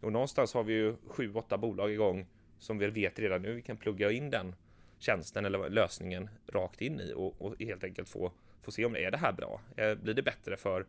Och 0.00 0.12
någonstans 0.12 0.54
har 0.54 0.64
vi 0.64 0.72
ju 0.72 0.96
sju, 1.06 1.32
åtta 1.34 1.58
bolag 1.58 1.92
igång 1.92 2.26
som 2.58 2.78
vi 2.78 2.86
vet 2.86 3.18
redan 3.18 3.42
nu 3.42 3.54
vi 3.54 3.62
kan 3.62 3.76
plugga 3.76 4.10
in 4.10 4.30
den 4.30 4.54
tjänsten 4.98 5.44
eller 5.44 5.70
lösningen 5.70 6.28
rakt 6.46 6.80
in 6.80 7.00
i 7.00 7.12
och, 7.16 7.42
och 7.42 7.54
helt 7.60 7.84
enkelt 7.84 8.08
få, 8.08 8.32
få 8.62 8.70
se 8.70 8.84
om 8.84 8.92
det 8.92 9.04
är 9.04 9.10
det 9.10 9.18
här 9.18 9.32
bra. 9.32 9.60
Eh, 9.76 9.94
blir 9.94 10.14
det 10.14 10.22
bättre 10.22 10.56
för, 10.56 10.86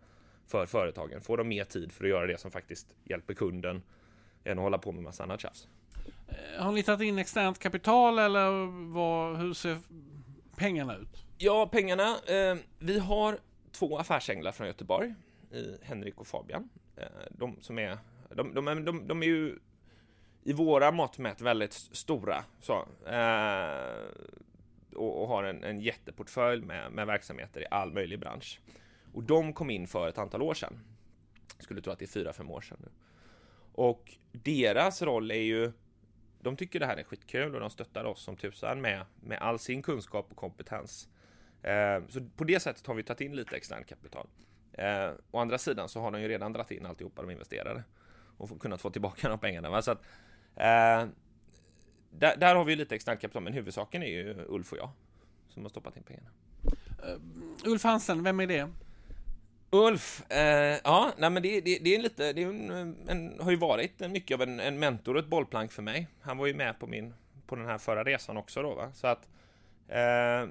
för 0.48 0.66
företagen? 0.66 1.22
Får 1.22 1.38
de 1.38 1.48
mer 1.48 1.64
tid 1.64 1.92
för 1.92 2.04
att 2.04 2.10
göra 2.10 2.28
det 2.28 2.38
som 2.38 2.52
faktiskt 2.52 2.96
hjälper 3.04 3.34
kunden 3.34 3.84
än 4.44 4.58
att 4.58 4.64
hålla 4.64 4.78
på 4.78 4.92
med 4.92 5.04
massa 5.04 5.24
annat 5.24 5.42
tjafs? 5.42 5.68
Eh, 6.28 6.64
har 6.64 6.72
ni 6.72 6.84
tagit 6.84 7.08
in 7.08 7.20
externt 7.20 7.60
kapital 7.60 8.20
eller 8.20 8.50
vad, 8.94 9.38
hur 9.38 9.54
ser 9.54 9.78
pengarna 10.56 10.96
ut? 10.96 11.26
Ja, 11.38 11.68
pengarna. 11.68 12.18
Eh, 12.28 12.58
vi 12.80 13.00
har 13.00 13.38
två 13.72 13.98
affärsänglar 13.98 14.52
från 14.52 14.68
Göteborg, 14.68 15.14
Henrik 15.82 16.20
och 16.20 16.28
Fabian. 16.28 16.70
Eh, 16.96 17.04
de 17.30 17.58
som 17.62 17.80
är 17.80 17.98
de, 18.36 18.54
de, 18.54 18.86
de, 18.86 19.08
de 19.08 19.24
är 19.24 19.28
ju 19.28 19.60
i 20.44 20.54
våra 20.54 20.92
mått 20.92 21.18
mätt 21.18 21.42
väldigt 21.42 21.74
stora. 21.74 22.44
Så, 22.60 22.74
eh, 23.06 24.06
och, 24.96 25.22
och, 25.22 25.28
har 25.28 25.44
en, 25.44 25.64
en 25.64 25.80
jätteportfölj 25.80 26.66
med, 26.66 26.92
med 26.92 27.08
verksamheter 27.08 27.62
i 27.62 27.66
all 27.72 27.94
möjlig 27.94 28.20
bransch. 28.20 28.60
Och 29.14 29.24
de 29.24 29.54
kom 29.54 29.70
in 29.70 29.88
för 29.88 30.08
ett 30.08 30.18
antal 30.18 30.42
år 30.42 30.54
sedan. 30.54 30.80
Jag 31.56 31.64
skulle 31.64 31.82
tro 31.82 31.94
att 31.94 32.00
det 32.00 32.06
är 32.06 32.08
fyra, 32.08 32.34
fem 32.34 32.52
år 32.52 32.62
sedan 32.62 32.78
nu. 32.82 32.90
Och 33.74 34.18
deras 34.32 35.02
roll 35.02 35.32
är 35.32 35.36
ju 35.36 35.72
de 36.42 36.56
tycker 36.56 36.80
det 36.80 36.86
här 36.86 36.98
är 36.98 37.04
skitkul 37.04 37.56
och 37.56 37.62
de 37.62 37.70
stöttar 37.70 38.04
oss 38.06 38.22
som 38.22 38.36
tusan 38.36 38.82
med, 38.82 39.06
med 39.20 39.38
all 39.38 39.60
sin 39.60 39.82
kunskap 39.82 40.28
och 40.32 40.38
kompetens. 40.38 41.10
Eh, 41.62 42.08
så 42.10 42.22
på 42.36 42.44
det 42.44 42.60
sättet 42.60 42.88
har 42.88 42.94
vi 42.94 43.04
tagit 43.04 43.22
in 43.22 43.36
lite 43.36 43.56
extern 43.56 43.84
kapital. 43.84 44.28
Eh, 44.74 45.12
å 45.32 45.40
andra 45.40 45.58
sidan 45.58 45.90
så 45.90 46.00
har 46.00 46.12
de 46.12 46.22
ju 46.22 46.28
redan 46.28 46.54
dragit 46.54 46.72
in 46.72 46.86
alltihopa 46.86 47.22
de 47.22 47.32
investerade 47.32 47.84
och 48.42 48.62
kunnat 48.62 48.82
få 48.82 48.90
tillbaka 48.90 49.30
de 49.30 49.40
pengarna. 49.40 49.70
Va? 49.70 49.82
Så 49.82 49.92
att, 49.92 50.02
eh, 50.56 51.06
där, 52.12 52.38
där, 52.38 52.56
har 52.56 52.66
vi 52.66 52.76
lite 52.76 52.96
externt 52.96 53.22
kapital, 53.22 53.44
men 53.44 53.54
huvudsaken 53.54 54.04
är 54.04 54.08
ju 54.08 54.46
Ulf 54.48 54.72
och 54.72 54.78
jag 54.78 54.90
som 55.50 55.62
har 55.62 55.70
stoppat 55.70 55.98
in 55.98 56.04
pengarna. 56.04 56.30
Uh, 57.06 57.72
Ulf 57.72 57.84
Hansen, 57.84 58.24
vem 58.24 58.40
är 58.40 58.48
det? 58.48 58.70
Ulf, 59.70 60.32
eh, 60.32 60.80
ja, 60.84 61.12
nej 61.18 61.30
men 61.30 61.44
det, 61.44 61.62
det, 61.62 61.80
det, 61.82 61.96
är 61.96 62.00
lite, 62.00 62.34
det 62.34 62.44
är 62.44 62.48
en, 62.50 62.98
en, 63.08 63.40
har 63.40 63.52
ju 63.52 63.58
varit 63.58 64.00
mycket 64.00 64.36
av 64.36 64.42
en, 64.42 64.60
en 64.60 64.80
mentor 64.80 65.14
och 65.14 65.20
ett 65.20 65.30
bollplank 65.30 65.72
för 65.72 65.82
mig. 65.82 66.08
Han 66.22 66.38
var 66.38 66.48
ju 66.48 66.54
med 66.54 66.80
på 66.80 66.88
min, 66.88 67.14
på 67.48 67.56
den 67.56 67.66
här 67.66 67.78
förra 67.78 68.04
resan 68.04 68.38
också 68.38 68.62
då, 68.62 68.76
va? 68.76 68.92
så 68.94 69.08
att 69.08 69.30
eh, 69.88 70.50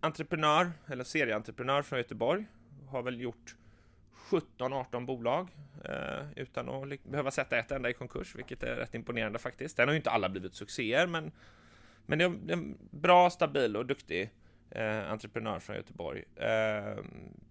entreprenör, 0.00 0.72
eller 0.86 1.04
serieentreprenör 1.04 1.82
från 1.82 1.98
Göteborg, 1.98 2.46
har 2.88 3.02
väl 3.02 3.20
gjort 3.20 3.56
17-18 4.32 5.06
bolag 5.06 5.48
eh, 5.84 6.30
utan 6.36 6.68
att 6.68 7.04
behöva 7.04 7.30
sätta 7.30 7.58
ett 7.58 7.70
enda 7.70 7.90
i 7.90 7.92
konkurs, 7.92 8.34
vilket 8.34 8.62
är 8.62 8.76
rätt 8.76 8.94
imponerande 8.94 9.38
faktiskt. 9.38 9.76
Den 9.76 9.88
har 9.88 9.92
ju 9.92 9.96
inte 9.96 10.10
alla 10.10 10.28
blivit 10.28 10.54
succéer, 10.54 11.06
men, 11.06 11.32
men 12.06 12.18
det 12.18 12.24
är 12.24 12.52
en 12.52 12.78
bra, 12.90 13.30
stabil 13.30 13.76
och 13.76 13.86
duktig 13.86 14.30
eh, 14.70 15.10
entreprenör 15.10 15.58
från 15.58 15.76
Göteborg. 15.76 16.24
Eh, 16.36 17.04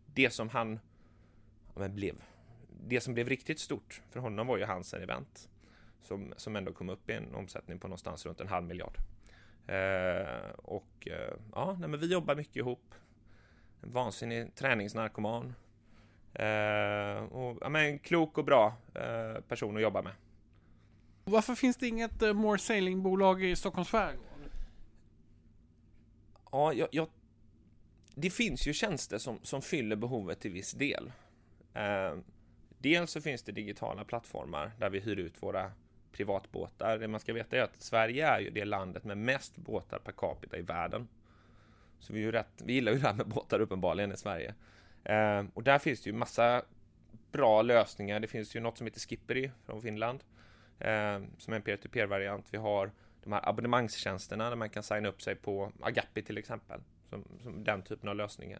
det 0.06 0.30
som 0.30 0.50
han 0.50 0.80
ja, 1.76 1.88
blev, 1.88 2.15
det 2.88 3.02
som 3.02 3.13
blev 3.13 3.30
riktigt 3.30 3.60
stort 3.60 4.02
för 4.10 4.20
honom 4.20 4.48
var 4.48 4.58
ju 4.58 4.65
hans 4.65 4.94
event 4.94 5.50
som, 6.02 6.34
som 6.38 6.56
ändå 6.56 6.74
kom 6.74 6.89
upp 6.89 7.10
i 7.10 7.13
en 7.13 7.36
omsättning 7.36 7.80
på 7.80 7.88
någonstans 7.88 8.26
runt 8.26 8.41
en 8.41 8.48
halv 8.48 8.65
miljard. 8.65 8.98
Eh, 9.67 10.50
och 10.58 11.08
eh, 11.08 11.34
ja, 11.54 11.78
nej, 11.80 11.89
men 11.89 12.00
vi 12.00 12.12
jobbar 12.12 12.36
mycket 12.36 12.56
ihop. 12.56 12.96
En 13.82 13.91
vansinnig 13.91 14.56
träningsnarkoman. 14.56 15.54
Eh, 16.34 17.24
och, 17.24 17.58
ja, 17.62 17.70
men, 17.70 17.86
en 17.86 18.00
klok 18.00 18.38
och 18.38 18.46
bra 18.46 18.74
eh, 18.96 19.41
person 19.41 19.76
att 19.76 19.82
jobba 19.82 20.02
med. 20.02 20.13
Varför 21.24 21.56
finns 21.56 21.78
det 21.78 21.88
inget 21.88 22.24
uh, 22.24 22.34
More 22.34 22.58
Sailing-bolag 22.58 23.44
i 23.44 23.56
Stockholms 23.56 23.89
skärgård? 23.89 24.26
Ja, 26.52 26.74
jag, 26.74 26.88
jag, 26.91 27.08
det 28.15 28.30
finns 28.30 28.67
ju 28.67 28.74
tjänster 28.74 29.17
som, 29.17 29.39
som 29.44 29.62
fyller 29.62 29.96
behovet 29.96 30.39
till 30.39 30.52
viss 30.52 30.72
del. 30.72 31.12
Eh, 31.74 32.15
dels 32.78 33.12
så 33.12 33.22
finns 33.22 33.44
det 33.44 33.52
digitala 33.52 34.04
plattformar 34.04 34.72
där 34.80 34.89
vi 34.89 35.00
hyr 35.00 35.20
ut 35.20 35.44
våra 35.44 35.72
privatbåtar. 36.12 36.98
Det 36.98 37.08
man 37.08 37.20
ska 37.20 37.34
veta 37.34 37.58
är 37.58 37.62
att 37.62 37.82
Sverige 37.82 38.28
är 38.28 38.39
ju 38.39 38.50
det 38.50 38.65
landet 38.65 39.04
med 39.04 39.17
mest 39.17 39.58
båtar 39.58 40.00
per 40.00 40.12
capita 40.12 40.58
i 40.58 40.62
världen. 40.62 41.08
Så 42.00 42.13
vi, 42.13 42.20
är 42.20 42.24
ju 42.24 42.32
rätt, 42.32 42.62
vi 42.65 42.74
gillar 42.74 42.91
ju 42.91 43.00
det 43.00 43.08
här 43.08 43.13
med 43.13 43.28
båtar 43.28 43.60
uppenbarligen 43.60 44.12
i 44.12 44.17
Sverige. 44.17 44.54
Eh, 45.04 45.44
och 45.54 45.64
där 45.64 45.80
finns 45.80 46.02
det 46.02 46.10
ju 46.10 46.16
massa 46.16 46.66
bra 47.32 47.62
lösningar. 47.62 48.20
Det 48.20 48.28
finns 48.28 48.56
ju 48.56 48.60
något 48.60 48.78
som 48.78 48.88
heter 48.88 49.00
Skippery 49.00 49.52
från 49.66 49.82
Finland. 49.82 50.24
Eh, 50.80 51.20
som 51.38 51.54
är 51.54 51.58
en 51.58 51.62
peer-to-peer-variant. 51.62 52.48
Vi 52.52 52.58
har 52.58 52.92
de 53.24 53.34
här 53.34 53.50
abonnemangstjänsterna 53.50 54.50
där 54.50 54.56
man 54.56 54.70
kan 54.70 54.84
signa 54.84 55.10
upp 55.10 55.22
sig 55.22 55.36
på 55.36 55.72
Agapi 55.82 56.24
till 56.24 56.38
exempel. 56.38 56.82
Som, 57.10 57.24
som 57.44 57.64
den 57.64 57.82
typen 57.82 58.10
av 58.10 58.16
lösningar. 58.16 58.60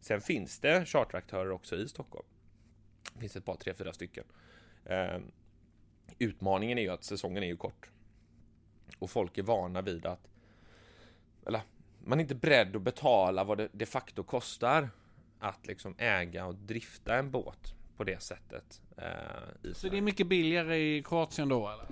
Sen 0.00 0.20
finns 0.20 0.60
det 0.60 0.86
charteraktörer 0.86 1.50
också 1.50 1.76
i 1.76 1.88
Stockholm. 1.88 2.26
Det 3.14 3.20
finns 3.20 3.36
ett 3.36 3.44
par, 3.44 3.56
tre, 3.56 3.74
fyra 3.74 3.92
stycken. 3.92 4.24
Eh, 4.84 5.18
utmaningen 6.18 6.78
är 6.78 6.82
ju 6.82 6.88
att 6.88 7.04
säsongen 7.04 7.42
är 7.42 7.46
ju 7.46 7.56
kort. 7.56 7.90
Och 8.98 9.10
folk 9.10 9.38
är 9.38 9.42
vana 9.42 9.82
vid 9.82 10.06
att... 10.06 10.28
Eller, 11.46 11.60
man 12.04 12.18
är 12.18 12.22
inte 12.22 12.34
beredd 12.34 12.76
att 12.76 12.82
betala 12.82 13.44
vad 13.44 13.58
det 13.58 13.68
de 13.72 13.86
facto 13.86 14.22
kostar 14.22 14.90
att 15.40 15.66
liksom 15.66 15.94
äga 15.98 16.46
och 16.46 16.54
drifta 16.54 17.16
en 17.16 17.30
båt 17.30 17.74
på 17.96 18.04
det 18.04 18.22
sättet. 18.22 18.82
Eh, 18.96 19.72
så 19.72 19.88
det 19.88 19.96
är 19.96 20.02
mycket 20.02 20.26
billigare 20.26 20.76
i 20.76 21.02
Kroatien 21.02 21.48
då 21.48 21.68
eller? 21.68 21.86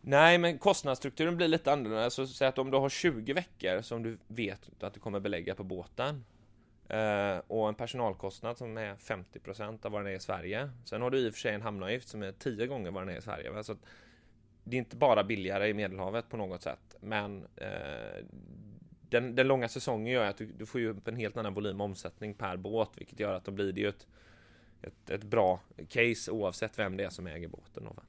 Nej, 0.00 0.38
men 0.38 0.58
kostnadsstrukturen 0.58 1.36
blir 1.36 1.48
lite 1.48 1.72
annorlunda. 1.72 2.10
Så 2.10 2.26
säg 2.26 2.48
att 2.48 2.58
om 2.58 2.70
du 2.70 2.76
har 2.76 2.88
20 2.88 3.32
veckor 3.32 3.82
som 3.82 4.02
du 4.02 4.18
vet 4.28 4.82
att 4.82 4.94
du 4.94 5.00
kommer 5.00 5.20
belägga 5.20 5.54
på 5.54 5.64
båten 5.64 6.24
eh, 6.88 7.38
och 7.46 7.68
en 7.68 7.74
personalkostnad 7.74 8.58
som 8.58 8.76
är 8.78 8.94
50% 8.94 9.86
av 9.86 9.92
vad 9.92 10.00
den 10.04 10.12
är 10.12 10.16
i 10.16 10.20
Sverige. 10.20 10.70
Sen 10.84 11.02
har 11.02 11.10
du 11.10 11.18
i 11.18 11.30
och 11.30 11.34
för 11.34 11.40
sig 11.40 11.54
en 11.54 11.62
hamnavgift 11.62 12.08
som 12.08 12.22
är 12.22 12.32
10 12.32 12.66
gånger 12.66 12.90
vad 12.90 13.02
den 13.02 13.14
är 13.14 13.18
i 13.18 13.22
Sverige. 13.22 13.64
Så 13.64 13.76
det 14.64 14.76
är 14.76 14.78
inte 14.78 14.96
bara 14.96 15.24
billigare 15.24 15.68
i 15.68 15.74
Medelhavet 15.74 16.28
på 16.28 16.36
något 16.36 16.62
sätt, 16.62 16.96
men 17.00 17.46
eh, 17.56 18.24
den, 19.12 19.34
den, 19.34 19.48
långa 19.48 19.68
säsongen 19.68 20.12
gör 20.12 20.26
att 20.26 20.36
du, 20.36 20.46
du, 20.46 20.66
får 20.66 20.80
ju 20.80 20.88
upp 20.88 21.08
en 21.08 21.16
helt 21.16 21.36
annan 21.36 21.54
volym 21.54 21.80
omsättning 21.80 22.34
per 22.34 22.56
båt, 22.56 22.90
vilket 22.96 23.20
gör 23.20 23.34
att 23.34 23.44
då 23.44 23.52
blir 23.52 23.72
det 23.72 23.80
ju 23.80 23.88
ett, 23.88 24.06
ett, 24.82 25.10
ett 25.10 25.24
bra 25.24 25.60
case 25.88 26.30
oavsett 26.30 26.78
vem 26.78 26.96
det 26.96 27.04
är 27.04 27.10
som 27.10 27.26
äger 27.26 27.48
båten. 27.48 27.84
Då, 27.84 28.02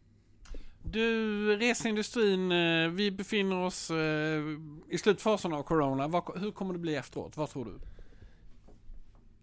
du, 0.84 1.58
reseindustrin, 1.58 2.52
eh, 2.52 2.90
vi 2.90 3.12
befinner 3.12 3.60
oss 3.60 3.92
eh, 3.92 4.42
i 4.90 4.98
slutfasen 4.98 5.54
av 5.54 5.64
Corona. 5.64 6.24
Hur 6.36 6.52
kommer 6.52 6.74
det 6.74 6.80
bli 6.80 6.96
efteråt? 6.96 7.38
Vad 7.38 7.50
tror 7.50 7.66
du? 7.66 7.80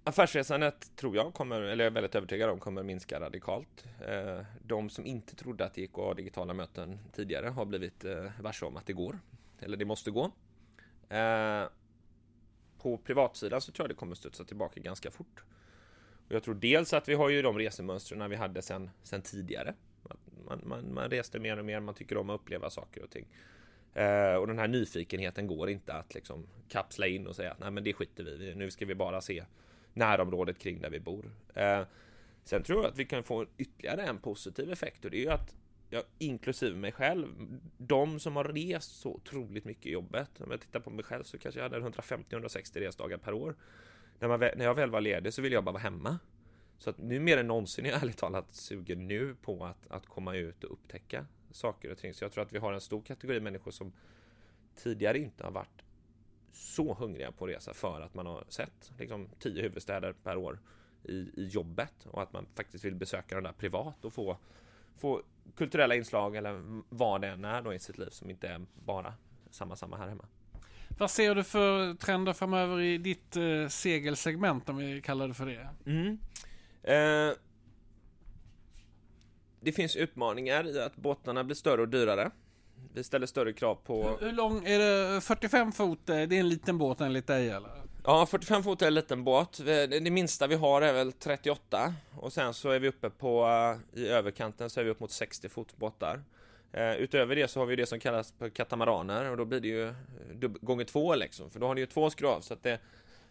Affärsresandet 0.04 0.96
tror 0.96 1.16
jag 1.16 1.34
kommer, 1.34 1.60
eller 1.60 1.84
jag 1.84 1.90
är 1.90 1.94
väldigt 1.94 2.14
övertygad 2.14 2.50
om, 2.50 2.58
kommer 2.58 2.82
minska 2.82 3.20
radikalt. 3.20 3.84
Eh, 4.08 4.44
de 4.62 4.90
som 4.90 5.06
inte 5.06 5.36
trodde 5.36 5.64
att 5.64 5.74
det 5.74 5.80
gick 5.80 5.90
att 5.90 5.96
ha 5.96 6.14
digitala 6.14 6.54
möten 6.54 6.98
tidigare 7.12 7.48
har 7.48 7.64
blivit 7.64 8.04
varse 8.40 8.66
om 8.66 8.76
att 8.76 8.86
det 8.86 8.92
går. 8.92 9.18
Eller 9.60 9.76
det 9.76 9.84
måste 9.84 10.10
gå. 10.10 10.30
Eh, 11.10 11.68
på 12.78 12.98
privatsidan 12.98 13.60
så 13.60 13.72
tror 13.72 13.84
jag 13.84 13.90
det 13.90 13.98
kommer 13.98 14.14
studsa 14.14 14.44
tillbaka 14.44 14.80
ganska 14.80 15.10
fort. 15.10 15.44
Och 16.28 16.32
jag 16.34 16.42
tror 16.42 16.54
dels 16.54 16.92
att 16.92 17.08
vi 17.08 17.14
har 17.14 17.28
ju 17.28 17.42
de 17.42 17.58
resemönstren 17.58 18.30
vi 18.30 18.36
hade 18.36 18.62
sen, 18.62 18.90
sen 19.02 19.22
tidigare. 19.22 19.74
Man, 20.46 20.60
man, 20.64 20.94
man 20.94 21.10
reste 21.10 21.38
mer 21.38 21.58
och 21.58 21.64
mer, 21.64 21.80
man 21.80 21.94
tycker 21.94 22.16
om 22.16 22.30
att 22.30 22.40
uppleva 22.40 22.70
saker 22.70 23.02
och 23.02 23.10
ting. 23.10 23.26
Eh, 23.94 24.34
och 24.34 24.46
den 24.46 24.58
här 24.58 24.68
nyfikenheten 24.68 25.46
går 25.46 25.70
inte 25.70 25.92
att 25.92 26.14
liksom 26.14 26.46
kapsla 26.68 27.06
in 27.06 27.26
och 27.26 27.36
säga 27.36 27.52
att 27.52 27.58
nej 27.58 27.70
men 27.70 27.84
det 27.84 27.92
skiter 27.92 28.24
vi 28.24 28.30
i, 28.30 28.54
nu 28.54 28.70
ska 28.70 28.86
vi 28.86 28.94
bara 28.94 29.20
se 29.20 29.44
närområdet 29.94 30.58
kring 30.58 30.80
där 30.80 30.90
vi 30.90 31.00
bor. 31.00 31.30
Eh, 31.54 31.82
sen 32.44 32.62
tror 32.62 32.82
jag 32.82 32.90
att 32.90 32.98
vi 32.98 33.04
kan 33.04 33.22
få 33.22 33.46
ytterligare 33.58 34.02
en 34.02 34.18
positiv 34.18 34.72
effekt 34.72 35.04
och 35.04 35.10
det 35.10 35.16
är 35.16 35.22
ju 35.22 35.30
att 35.30 35.54
ja, 35.90 36.02
inklusive 36.18 36.76
mig 36.76 36.92
själv, 36.92 37.28
de 37.78 38.20
som 38.20 38.36
har 38.36 38.44
rest 38.44 39.00
så 39.00 39.10
otroligt 39.10 39.64
mycket 39.64 39.86
i 39.86 39.90
jobbet. 39.90 40.40
Om 40.40 40.50
jag 40.50 40.60
tittar 40.60 40.80
på 40.80 40.90
mig 40.90 41.04
själv 41.04 41.24
så 41.24 41.38
kanske 41.38 41.60
jag 41.60 41.70
hade 41.70 41.90
150-160 41.90 42.80
resdagar 42.80 43.18
per 43.18 43.32
år. 43.32 43.54
När, 44.18 44.28
man, 44.28 44.40
när 44.40 44.64
jag 44.64 44.74
väl 44.74 44.90
var 44.90 45.00
ledig 45.00 45.34
så 45.34 45.42
ville 45.42 45.54
jag 45.54 45.64
bara 45.64 45.72
vara 45.72 45.82
hemma. 45.82 46.18
Så 46.78 46.90
att 46.90 46.98
nu 46.98 47.20
mer 47.20 47.38
än 47.38 47.46
någonsin 47.46 47.86
är 47.86 47.90
jag 47.90 48.02
ärligt 48.02 48.18
talat 48.18 48.54
sugen 48.54 49.08
nu 49.08 49.34
på 49.34 49.64
att, 49.64 49.86
att 49.90 50.06
komma 50.06 50.36
ut 50.36 50.64
och 50.64 50.72
upptäcka 50.72 51.26
saker 51.50 51.90
och 51.90 51.98
ting. 51.98 52.14
Så 52.14 52.24
jag 52.24 52.32
tror 52.32 52.44
att 52.44 52.52
vi 52.52 52.58
har 52.58 52.72
en 52.72 52.80
stor 52.80 53.02
kategori 53.02 53.40
människor 53.40 53.70
som 53.70 53.92
tidigare 54.74 55.18
inte 55.18 55.44
har 55.44 55.50
varit 55.50 55.82
så 56.52 56.94
hungriga 56.94 57.32
på 57.32 57.44
att 57.44 57.50
resa 57.50 57.74
för 57.74 58.00
att 58.00 58.14
man 58.14 58.26
har 58.26 58.44
sett 58.48 58.92
liksom, 58.98 59.28
tio 59.38 59.62
huvudstäder 59.62 60.12
per 60.12 60.36
år 60.36 60.58
i, 61.04 61.14
i 61.14 61.46
jobbet 61.46 62.06
och 62.06 62.22
att 62.22 62.32
man 62.32 62.46
faktiskt 62.54 62.84
vill 62.84 62.94
besöka 62.94 63.34
de 63.34 63.44
där 63.44 63.52
privat 63.52 64.04
och 64.04 64.12
få, 64.12 64.38
få 65.00 65.22
kulturella 65.56 65.94
inslag 65.94 66.36
eller 66.36 66.82
vad 66.88 67.20
det 67.20 67.28
än 67.28 67.44
är 67.44 67.62
då 67.62 67.74
i 67.74 67.78
sitt 67.78 67.98
liv 67.98 68.08
som 68.10 68.30
inte 68.30 68.48
är 68.48 68.66
bara 68.84 69.14
samma 69.50 69.76
samma 69.76 69.96
här 69.96 70.08
hemma. 70.08 70.24
Vad 70.98 71.10
ser 71.10 71.34
du 71.34 71.44
för 71.44 71.94
trender 71.94 72.32
framöver 72.32 72.80
i 72.80 72.98
ditt 72.98 73.36
eh, 73.36 73.68
segelsegment 73.68 74.68
om 74.68 74.76
vi 74.76 75.00
kallar 75.00 75.28
det 75.28 75.34
för 75.34 75.46
det? 75.46 75.68
Mm. 75.86 76.18
Eh, 76.82 77.36
det 79.60 79.72
finns 79.72 79.96
utmaningar 79.96 80.66
i 80.66 80.80
att 80.80 80.96
båtarna 80.96 81.44
blir 81.44 81.56
större 81.56 81.80
och 81.80 81.88
dyrare. 81.88 82.30
Vi 82.94 83.04
ställer 83.04 83.26
större 83.26 83.52
krav 83.52 83.74
på... 83.74 84.02
Hur, 84.02 84.26
hur 84.26 84.32
lång, 84.32 84.64
är 84.64 84.78
det 84.78 85.20
45 85.20 85.72
fot? 85.72 85.98
Det 86.04 86.14
är 86.14 86.32
en 86.32 86.48
liten 86.48 86.78
båt 86.78 87.00
enligt 87.00 87.26
dig 87.26 87.50
eller? 87.50 87.89
Ja, 88.04 88.26
45 88.26 88.62
fot 88.62 88.82
är 88.82 88.86
en 88.86 88.94
liten 88.94 89.24
båt. 89.24 89.60
Det 89.64 90.10
minsta 90.12 90.46
vi 90.46 90.54
har 90.54 90.82
är 90.82 90.92
väl 90.92 91.12
38 91.12 91.94
och 92.16 92.32
sen 92.32 92.54
så 92.54 92.70
är 92.70 92.78
vi 92.80 92.88
uppe 92.88 93.10
på 93.10 93.46
i 93.92 94.08
överkanten 94.08 94.70
så 94.70 94.80
är 94.80 94.84
vi 94.84 94.90
upp 94.90 95.00
mot 95.00 95.10
60 95.10 95.48
fot 95.48 95.76
båtar. 95.76 96.22
Uh, 96.76 96.94
utöver 96.94 97.36
det 97.36 97.48
så 97.48 97.60
har 97.60 97.66
vi 97.66 97.76
det 97.76 97.86
som 97.86 98.00
kallas 98.00 98.34
för 98.38 98.48
katamaraner 98.48 99.30
och 99.30 99.36
då 99.36 99.44
blir 99.44 99.60
det 99.60 99.68
ju 99.68 99.94
gånger 100.60 100.84
två 100.84 101.14
liksom, 101.14 101.50
för 101.50 101.60
då 101.60 101.66
har 101.66 101.74
ni 101.74 101.80
ju 101.80 101.86
två 101.86 102.10
skruv 102.10 102.40
så 102.40 102.54
att 102.54 102.62
det 102.62 102.80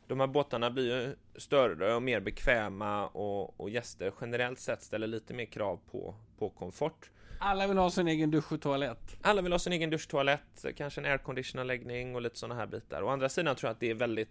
de 0.07 0.19
här 0.19 0.27
båtarna 0.27 0.71
blir 0.71 0.85
ju 0.85 1.15
större 1.35 1.95
och 1.95 2.03
mer 2.03 2.19
bekväma 2.19 3.07
och, 3.07 3.59
och 3.59 3.69
gäster 3.69 4.13
generellt 4.21 4.59
sett 4.59 4.83
ställer 4.83 5.07
lite 5.07 5.33
mer 5.33 5.45
krav 5.45 5.79
på, 5.91 6.15
på 6.37 6.49
komfort. 6.49 7.09
Alla 7.39 7.67
vill 7.67 7.77
ha 7.77 7.91
sin 7.91 8.07
egen 8.07 8.31
dusch 8.31 8.51
och 8.51 8.61
toalett. 8.61 9.17
Alla 9.21 9.41
vill 9.41 9.51
ha 9.51 9.59
sin 9.59 9.73
egen 9.73 9.89
duschtoalett, 9.89 10.65
kanske 10.75 11.01
en 11.01 11.05
airconditionanläggning 11.05 12.15
och 12.15 12.21
lite 12.21 12.37
sådana 12.37 12.55
här 12.55 12.67
bitar. 12.67 13.03
Å 13.03 13.09
andra 13.09 13.29
sidan 13.29 13.55
tror 13.55 13.67
jag 13.67 13.73
att 13.73 13.79
det 13.79 13.89
är 13.89 13.95
väldigt 13.95 14.29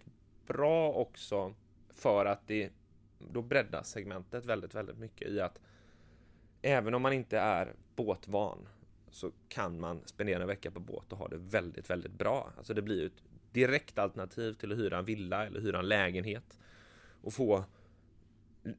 bra 0.49 0.91
också 0.91 1.53
för 1.89 2.25
att 2.25 2.47
det 2.47 2.71
då 3.19 3.41
breddas 3.41 3.89
segmentet 3.89 4.45
väldigt, 4.45 4.75
väldigt 4.75 4.97
mycket 4.97 5.27
i 5.27 5.41
att 5.41 5.61
även 6.61 6.93
om 6.93 7.01
man 7.01 7.13
inte 7.13 7.39
är 7.39 7.73
båtvan 7.95 8.67
så 9.11 9.31
kan 9.47 9.79
man 9.79 10.01
spendera 10.05 10.41
en 10.41 10.47
vecka 10.47 10.71
på 10.71 10.79
båt 10.79 11.11
och 11.11 11.17
ha 11.17 11.27
det 11.27 11.37
väldigt, 11.37 11.89
väldigt 11.89 12.11
bra. 12.11 12.51
Alltså 12.57 12.73
det 12.73 12.81
blir 12.81 13.01
ju 13.01 13.05
ett 13.05 13.23
direkt 13.51 13.99
alternativ 13.99 14.53
till 14.53 14.71
att 14.71 14.77
hyra 14.77 14.97
en 14.97 15.05
villa 15.05 15.45
eller 15.45 15.61
hyra 15.61 15.79
en 15.79 15.87
lägenhet 15.87 16.59
och 17.21 17.33
få 17.33 17.63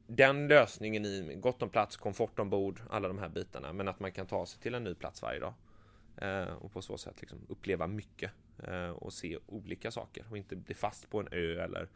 den 0.07 0.47
lösningen 0.47 1.05
i 1.05 1.35
gott 1.35 1.61
om 1.61 1.69
plats, 1.69 1.97
komfort 1.97 2.39
ombord, 2.39 2.81
alla 2.89 3.07
de 3.07 3.17
här 3.17 3.29
bitarna, 3.29 3.73
men 3.73 3.87
att 3.87 3.99
man 3.99 4.11
kan 4.11 4.27
ta 4.27 4.45
sig 4.45 4.61
till 4.61 4.75
en 4.75 4.83
ny 4.83 4.93
plats 4.93 5.21
varje 5.21 5.39
dag 5.39 5.53
eh, 6.17 6.53
och 6.53 6.71
på 6.73 6.81
så 6.81 6.97
sätt 6.97 7.21
liksom 7.21 7.39
uppleva 7.49 7.87
mycket 7.87 8.31
och 8.95 9.13
se 9.13 9.37
olika 9.47 9.91
saker 9.91 10.25
och 10.29 10.37
inte 10.37 10.55
bli 10.55 10.75
fast 10.75 11.09
på 11.09 11.19
en 11.19 11.27
ö 11.31 11.63
eller 11.63 11.89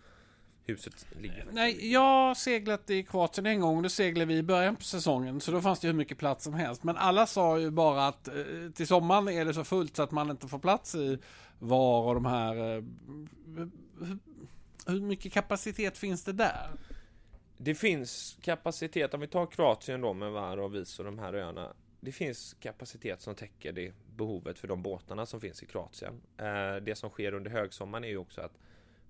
huset 0.66 1.08
ligger. 1.22 1.46
Nej, 1.52 1.92
jag 1.92 2.00
har 2.00 2.36
seglat 2.36 2.90
i 2.90 3.04
Kroatien 3.04 3.46
en 3.46 3.60
gång. 3.60 3.84
Då 3.84 3.90
seglade 3.90 4.26
vi 4.26 4.38
i 4.38 4.44
början 4.44 4.76
på 4.76 4.84
säsongen. 4.84 5.42
Så 5.42 5.52
då 5.52 5.62
fanns 5.62 5.80
det 5.80 5.88
hur 5.88 5.94
mycket 5.94 6.18
plats 6.18 6.44
som 6.44 6.54
helst. 6.54 6.84
Men 6.84 6.98
alla 6.98 7.28
sa 7.28 7.60
ju 7.60 7.72
bara 7.72 8.08
att 8.08 8.28
eh, 8.28 8.34
till 8.76 8.88
sommaren 8.88 9.28
är 9.28 9.46
det 9.46 9.54
så 9.54 9.64
fullt 9.64 9.96
så 9.96 10.04
att 10.04 10.12
man 10.12 10.30
inte 10.30 10.48
får 10.48 10.60
plats 10.60 10.96
i 10.96 11.18
VAR 11.60 12.04
och 12.04 12.14
de 12.14 12.26
här. 12.26 12.76
Eh, 12.76 12.84
hur 14.88 15.02
mycket 15.02 15.34
kapacitet 15.34 15.98
finns 15.98 16.24
det 16.24 16.34
där? 16.34 16.70
Det 17.58 17.76
finns 17.76 18.38
kapacitet, 18.42 19.14
om 19.14 19.20
vi 19.20 19.28
tar 19.28 19.46
Kroatien 19.46 20.02
då 20.02 20.14
med 20.14 20.32
VAR 20.32 20.58
och 20.58 20.76
Vis 20.76 21.00
och 21.00 21.06
de 21.06 21.20
här 21.20 21.34
öarna 21.34 21.74
det 22.06 22.12
finns 22.12 22.56
kapacitet 22.60 23.22
som 23.22 23.36
täcker 23.36 23.72
det 23.72 23.94
behovet 24.16 24.60
för 24.60 24.68
de 24.68 24.82
båtarna 24.82 25.26
som 25.26 25.42
finns 25.42 25.64
i 25.64 25.66
Kroatien. 25.66 26.22
Eh, 26.38 26.76
det 26.76 26.96
som 26.98 27.10
sker 27.10 27.34
under 27.34 27.52
högsommaren 27.52 28.04
är 28.04 28.08
ju 28.08 28.18
också 28.18 28.42
att 28.42 28.58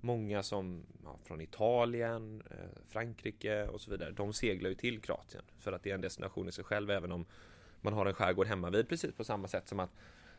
många 0.01 0.43
som 0.43 0.83
ja, 1.03 1.17
från 1.23 1.41
Italien, 1.41 2.43
eh, 2.51 2.81
Frankrike 2.87 3.67
och 3.67 3.81
så 3.81 3.91
vidare, 3.91 4.11
de 4.11 4.33
seglar 4.33 4.69
ju 4.69 4.75
till 4.75 5.01
Kroatien 5.01 5.43
för 5.59 5.71
att 5.71 5.83
det 5.83 5.89
är 5.89 5.95
en 5.95 6.01
destination 6.01 6.47
i 6.47 6.51
sig 6.51 6.63
själv 6.63 6.91
även 6.91 7.11
om 7.11 7.25
man 7.81 7.93
har 7.93 8.05
en 8.05 8.13
skärgård 8.13 8.47
hemma 8.47 8.69
vid 8.69 8.89
precis 8.89 9.13
på 9.13 9.23
samma 9.23 9.47
sätt 9.47 9.67
som 9.67 9.79
att 9.79 9.91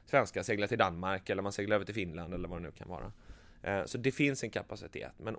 svenskar 0.05 0.43
seglar 0.43 0.67
till 0.67 0.79
Danmark 0.79 1.31
eller 1.31 1.43
man 1.43 1.53
seglar 1.53 1.77
över 1.77 1.85
till 1.85 1.95
Finland 1.95 2.35
eller 2.35 2.49
vad 2.49 2.59
det 2.59 2.63
nu 2.63 2.73
kan 2.73 2.89
vara. 2.89 3.13
Eh, 3.63 3.85
så 3.85 3.99
det 3.99 4.13
finns 4.13 4.43
en 4.43 4.51
kapacitet, 4.51 5.13
men 5.17 5.37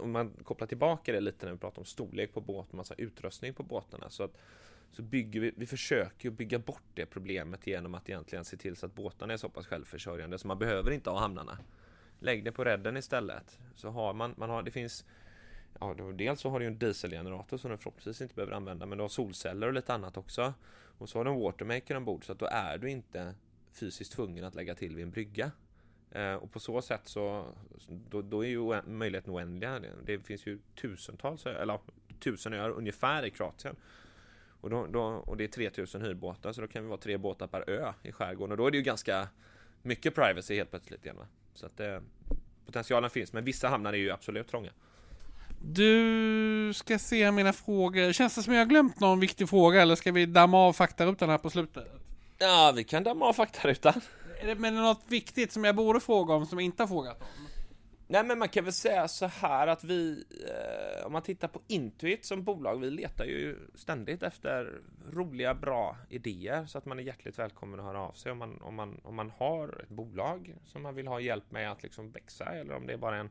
om 0.00 0.10
man 0.10 0.30
kopplar 0.44 0.66
tillbaka 0.66 1.12
det 1.12 1.20
lite 1.20 1.46
när 1.46 1.52
vi 1.52 1.58
pratar 1.58 1.78
om 1.78 1.84
storlek 1.84 2.34
på 2.34 2.40
båt, 2.40 2.72
massa 2.72 2.94
utrustning 2.94 3.54
på 3.54 3.62
båtarna 3.62 4.10
så 4.10 4.22
att 4.22 4.36
så 4.90 5.02
bygger 5.02 5.40
vi, 5.40 5.52
vi 5.56 5.66
försöker 5.66 6.30
bygga 6.30 6.58
bort 6.58 6.82
det 6.94 7.06
problemet 7.06 7.66
genom 7.66 7.94
att 7.94 8.08
egentligen 8.08 8.44
se 8.44 8.56
till 8.56 8.76
så 8.76 8.86
att 8.86 8.94
båtarna 8.94 9.32
är 9.32 9.36
så 9.36 9.48
pass 9.48 9.66
självförsörjande 9.66 10.38
så 10.38 10.46
man 10.46 10.58
behöver 10.58 10.90
inte 10.90 11.10
ha 11.10 11.18
hamnarna. 11.20 11.58
Lägg 12.18 12.44
det 12.44 12.52
på 12.52 12.64
redden 12.64 12.96
istället. 12.96 13.58
Så 13.74 13.88
har 13.88 14.14
man, 14.14 14.34
man 14.36 14.50
har, 14.50 14.62
det 14.62 14.70
finns 14.70 15.04
Ja, 15.80 15.94
då, 15.98 16.12
dels 16.12 16.40
så 16.40 16.50
har 16.50 16.60
du 16.60 16.66
en 16.66 16.78
dieselgenerator 16.78 17.56
som 17.56 17.70
du 17.70 17.76
förhoppningsvis 17.76 18.20
inte 18.20 18.34
behöver 18.34 18.52
använda 18.52 18.86
men 18.86 18.98
du 18.98 19.04
har 19.04 19.08
solceller 19.08 19.66
och 19.66 19.72
lite 19.72 19.94
annat 19.94 20.16
också. 20.16 20.54
Och 20.98 21.08
så 21.08 21.18
har 21.18 21.24
du 21.24 21.30
en 21.30 21.40
watermaker 21.40 21.96
ombord 21.96 22.24
så 22.24 22.32
att 22.32 22.38
då 22.38 22.46
är 22.46 22.78
du 22.78 22.90
inte 22.90 23.34
fysiskt 23.72 24.12
tvungen 24.12 24.44
att 24.44 24.54
lägga 24.54 24.74
till 24.74 24.96
vid 24.96 25.04
en 25.04 25.10
brygga. 25.10 25.50
Eh, 26.10 26.34
och 26.34 26.52
på 26.52 26.60
så 26.60 26.82
sätt 26.82 27.00
så 27.04 27.46
då, 28.10 28.22
då 28.22 28.44
är 28.44 28.48
ju 28.48 28.82
möjligheten 28.82 29.34
oändliga. 29.34 29.80
Det 30.04 30.18
finns 30.18 30.46
ju 30.46 30.58
tusentals, 30.80 31.46
eller 31.46 31.78
tusen 32.18 32.52
öar 32.52 32.70
ungefär 32.70 33.26
i 33.26 33.30
Kroatien. 33.30 33.76
Och, 34.60 34.70
då, 34.70 34.86
då, 34.86 35.02
och 35.02 35.36
det 35.36 35.44
är 35.44 35.48
3000 35.48 36.02
hyrbåtar 36.02 36.52
så 36.52 36.60
då 36.60 36.66
kan 36.66 36.82
vi 36.82 36.88
vara 36.88 37.00
tre 37.00 37.16
båtar 37.16 37.46
per 37.46 37.70
ö 37.70 37.92
i 38.02 38.12
skärgården 38.12 38.52
och 38.52 38.56
då 38.56 38.66
är 38.66 38.70
det 38.70 38.76
ju 38.76 38.82
ganska 38.82 39.28
mycket 39.82 40.14
privacy 40.14 40.56
helt 40.56 40.70
plötsligt 40.70 41.04
igen. 41.04 41.16
Va? 41.16 41.26
Så 41.54 41.66
att 41.66 41.80
eh, 41.80 41.98
potentialen 42.66 43.10
finns 43.10 43.32
men 43.32 43.44
vissa 43.44 43.68
hamnar 43.68 43.92
är 43.92 43.96
ju 43.96 44.10
absolut 44.10 44.48
trånga. 44.48 44.70
Du 45.62 46.72
ska 46.74 46.98
se 46.98 47.30
mina 47.30 47.52
frågor. 47.52 48.12
Känns 48.12 48.34
det 48.34 48.42
som 48.42 48.52
jag 48.52 48.60
har 48.60 48.66
glömt 48.66 49.00
någon 49.00 49.20
viktig 49.20 49.48
fråga 49.48 49.82
eller 49.82 49.96
ska 49.96 50.12
vi 50.12 50.26
damma 50.26 50.58
av 50.58 50.72
faktarutan 50.72 51.28
här 51.30 51.38
på 51.38 51.50
slutet? 51.50 51.84
Ja, 52.38 52.72
vi 52.76 52.84
kan 52.84 53.04
damma 53.04 53.26
av 53.26 53.32
faktarutan. 53.32 54.00
Men 54.56 54.64
är 54.64 54.72
det 54.72 54.82
något 54.82 55.04
viktigt 55.08 55.52
som 55.52 55.64
jag 55.64 55.76
borde 55.76 56.00
fråga 56.00 56.34
om 56.34 56.46
som 56.46 56.58
jag 56.58 56.64
inte 56.64 56.82
har 56.82 56.88
frågat 56.88 57.20
om? 57.20 57.46
Nej 58.12 58.24
men 58.24 58.38
man 58.38 58.48
kan 58.48 58.64
väl 58.64 58.72
säga 58.72 59.08
så 59.08 59.26
här 59.26 59.66
att 59.66 59.84
vi, 59.84 60.24
eh, 60.48 61.06
om 61.06 61.12
man 61.12 61.22
tittar 61.22 61.48
på 61.48 61.60
Intuit 61.66 62.24
som 62.24 62.44
bolag, 62.44 62.80
vi 62.80 62.90
letar 62.90 63.24
ju 63.24 63.56
ständigt 63.74 64.22
efter 64.22 64.80
roliga, 65.12 65.54
bra 65.54 65.96
idéer 66.08 66.66
så 66.66 66.78
att 66.78 66.84
man 66.84 66.98
är 66.98 67.02
hjärtligt 67.02 67.38
välkommen 67.38 67.80
att 67.80 67.86
höra 67.86 68.00
av 68.00 68.12
sig 68.12 68.32
om 68.32 68.38
man, 68.38 68.60
om 68.60 68.74
man, 68.74 69.00
om 69.04 69.14
man 69.14 69.30
har 69.30 69.80
ett 69.82 69.88
bolag 69.88 70.54
som 70.64 70.82
man 70.82 70.94
vill 70.94 71.06
ha 71.06 71.20
hjälp 71.20 71.50
med 71.50 71.72
att 71.72 71.82
liksom 71.82 72.10
växa 72.10 72.44
eller 72.44 72.74
om 72.74 72.86
det 72.86 72.92
är 72.92 72.96
bara 72.96 73.16
en 73.16 73.30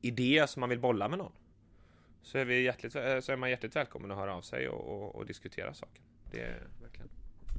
idé 0.00 0.46
som 0.48 0.60
man 0.60 0.68
vill 0.68 0.80
bolla 0.80 1.08
med 1.08 1.18
någon. 1.18 1.32
Så 2.22 2.38
är, 2.38 2.44
vi 2.44 2.62
hjärtligt, 2.62 2.94
eh, 2.94 3.20
så 3.20 3.32
är 3.32 3.36
man 3.36 3.50
hjärtligt 3.50 3.76
välkommen 3.76 4.10
att 4.10 4.18
höra 4.18 4.34
av 4.34 4.42
sig 4.42 4.68
och, 4.68 5.02
och, 5.02 5.14
och 5.14 5.26
diskutera 5.26 5.74
saken. 5.74 6.02
Det 6.30 6.40
är 6.40 6.62
verkligen. 6.82 7.08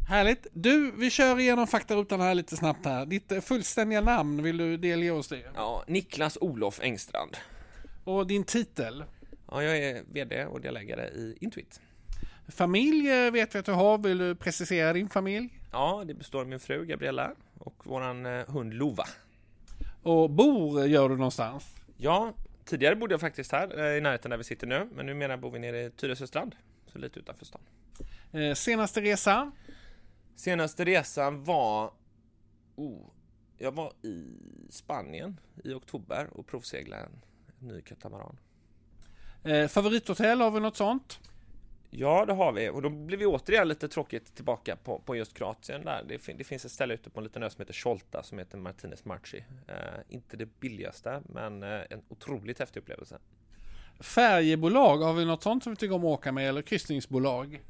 Härligt. 0.08 0.48
Du, 0.54 0.92
vi 0.92 1.10
kör 1.10 1.40
igenom 1.40 1.68
faktarutan 1.68 2.22
här 2.22 2.36
lite 2.36 2.58
snabbt 2.58 2.86
här. 2.86 3.06
Ditt 3.06 3.32
eh, 3.32 3.42
fullständiga 3.42 4.02
namn, 4.02 4.44
vill 4.44 4.58
du 4.58 4.78
delge 4.78 5.12
oss 5.12 5.28
det? 5.28 5.44
Ja, 5.56 5.84
Niklas 5.88 6.38
Olof 6.42 6.80
Engstrand. 6.82 7.38
Och 8.04 8.28
din 8.28 8.44
titel? 8.44 9.04
Ja, 9.52 9.64
jag 9.64 9.78
är 9.78 10.04
VD 10.12 10.46
och 10.46 10.62
delägare 10.62 11.08
i 11.08 11.38
Intuit. 11.42 11.82
Familj 12.48 13.10
eh, 13.12 13.32
vet 13.32 13.56
vi 13.56 13.60
att 13.60 13.66
du 13.66 13.72
har. 13.72 13.98
Vill 13.98 14.18
du 14.18 14.36
precisera 14.36 14.94
din 14.94 15.10
familj? 15.10 15.50
Ja, 15.72 16.04
det 16.08 16.14
består 16.14 16.40
av 16.42 16.48
min 16.48 16.60
fru 16.60 16.86
Gabriella 16.86 17.32
och 17.60 17.88
våran 17.88 18.26
eh, 18.26 18.46
hund 18.48 18.74
Lova. 18.74 19.06
Och 20.04 20.30
bor 20.30 20.86
gör 20.86 21.10
du 21.10 21.16
någonstans? 21.16 21.76
Ja, 21.98 22.34
tidigare 22.66 22.96
bodde 22.96 23.14
jag 23.14 23.22
faktiskt 23.22 23.52
här 23.52 23.96
i 23.98 24.02
närheten 24.02 24.32
där 24.32 24.38
vi 24.38 24.44
sitter 24.44 24.68
nu, 24.68 24.90
men 24.96 25.06
numera 25.06 25.38
bor 25.38 25.52
vi 25.52 25.60
nere 25.60 25.84
i 25.84 25.90
Tyresöstrand, 25.90 26.56
så 26.94 27.00
lite 27.00 27.20
utanför 27.20 27.46
stan. 27.46 27.62
Eh, 28.32 28.54
senaste 28.54 29.02
resa? 29.02 29.52
Senaste 30.36 30.86
resan 30.86 31.44
var... 31.44 31.94
Oh, 32.76 33.10
jag 33.58 33.72
var 33.72 33.94
i 34.02 34.26
Spanien 34.70 35.40
i 35.64 35.74
oktober 35.74 36.28
och 36.32 36.48
provseglade 36.48 37.04
en, 37.04 37.22
ny 37.68 37.82
katamaran. 37.82 38.38
Eh, 39.44 39.68
favorithotell, 39.68 40.42
har 40.42 40.52
vi 40.52 40.60
något 40.60 40.78
sånt? 40.78 41.20
Ja, 41.90 42.26
det 42.26 42.34
har 42.34 42.52
vi. 42.52 42.70
Och 42.70 42.82
då 42.82 42.90
blir 42.90 43.18
vi 43.18 43.26
återigen 43.26 43.68
lite 43.68 43.88
tråkigt 43.88 44.36
tillbaka 44.36 44.76
på, 44.76 45.00
på 45.00 45.16
just 45.16 45.34
Kroatien 45.34 45.86
där. 45.86 46.04
Det, 46.08 46.20
fin 46.20 46.38
det, 46.38 46.44
finns 46.44 46.66
ett 46.66 46.72
ställe 46.72 46.94
ute 46.94 47.10
på 47.10 47.20
en 47.20 47.24
liten 47.24 47.44
ö 47.44 47.50
som 47.50 47.62
heter 47.62 47.74
Cholta 47.74 48.24
som 48.24 48.38
heter 48.40 48.58
Martinez 48.58 49.06
Marchi. 49.06 49.44
Eh, 49.68 49.76
inte 50.10 50.38
det 50.38 50.60
billigaste, 50.60 51.22
men 51.26 51.64
eh, 51.64 51.82
en 51.90 52.02
otroligt 52.10 52.60
häftig 52.60 52.80
upplevelse. 52.80 53.18
Färjebolag, 54.00 54.98
har 54.98 55.14
vi 55.14 55.26
något 55.26 55.44
sånt 55.44 55.64
som 55.64 55.74
vi 55.74 55.78
tycker 55.78 55.96
om 55.96 56.02
att 56.02 56.20
åka 56.20 56.32
med? 56.32 56.50
Eller 56.50 56.62
kryssningsbolag? 56.62 57.62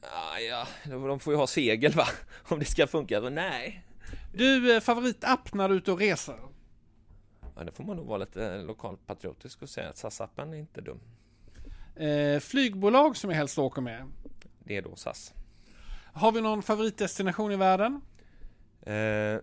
Ah, 0.00 0.38
ja, 0.38 0.66
de 0.84 1.20
får 1.20 1.32
ju 1.32 1.36
ha 1.36 1.46
segel 1.46 1.92
va? 1.92 2.06
Om 2.48 2.58
det 2.58 2.64
ska 2.64 2.86
funka. 2.86 3.20
Men 3.20 3.34
nej. 3.34 3.84
Du, 4.34 4.76
eh, 4.76 4.80
favoritapp 4.80 5.54
när 5.54 5.68
du 5.68 5.74
är 5.74 5.78
ute 5.78 5.92
och 5.92 5.98
reser? 5.98 6.36
Ja, 7.56 7.64
det 7.64 7.72
får 7.72 7.84
man 7.84 7.96
nog 7.96 8.06
vara 8.06 8.18
lite 8.18 8.46
eh, 8.46 8.64
lokalpatriotisk 8.64 9.62
och 9.62 9.68
säga 9.68 9.88
att 9.88 9.96
SAS-appen 9.96 10.54
är 10.54 10.58
inte 10.58 10.80
dum. 10.80 11.00
Eh, 11.96 12.40
flygbolag 12.40 13.16
som 13.16 13.30
jag 13.30 13.36
helst 13.36 13.58
åker 13.58 13.82
med? 13.82 14.06
Det 14.58 14.76
är 14.76 14.82
då 14.82 14.96
SAS. 14.96 15.34
Har 16.12 16.32
vi 16.32 16.40
någon 16.40 16.62
favoritdestination 16.62 17.52
i 17.52 17.56
världen? 17.56 18.00
Eh, 18.82 19.38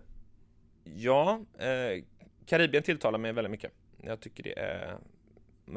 ja, 0.84 1.40
eh, 1.58 2.04
Karibien 2.46 2.82
tilltalar 2.82 3.18
mig 3.18 3.32
väldigt 3.32 3.50
mycket. 3.50 3.72
Jag 4.02 4.20
tycker 4.20 4.42
det 4.42 4.58
är 4.58 4.98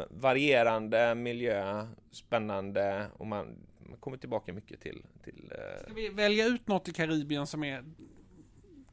varierande 0.10 1.16
miljö, 1.16 1.88
spännande 2.12 3.08
och 3.18 3.28
man, 3.28 3.58
man 3.92 4.00
kommer 4.00 4.18
tillbaka 4.18 4.54
mycket 4.54 4.82
till... 4.82 5.06
till 5.24 5.52
eh... 5.52 5.84
Ska 5.84 5.94
vi 5.94 6.10
välja 6.10 6.46
ut 6.46 6.68
något 6.68 6.88
i 6.88 6.94
Karibien 6.94 7.48
som 7.48 7.64
är 7.64 7.84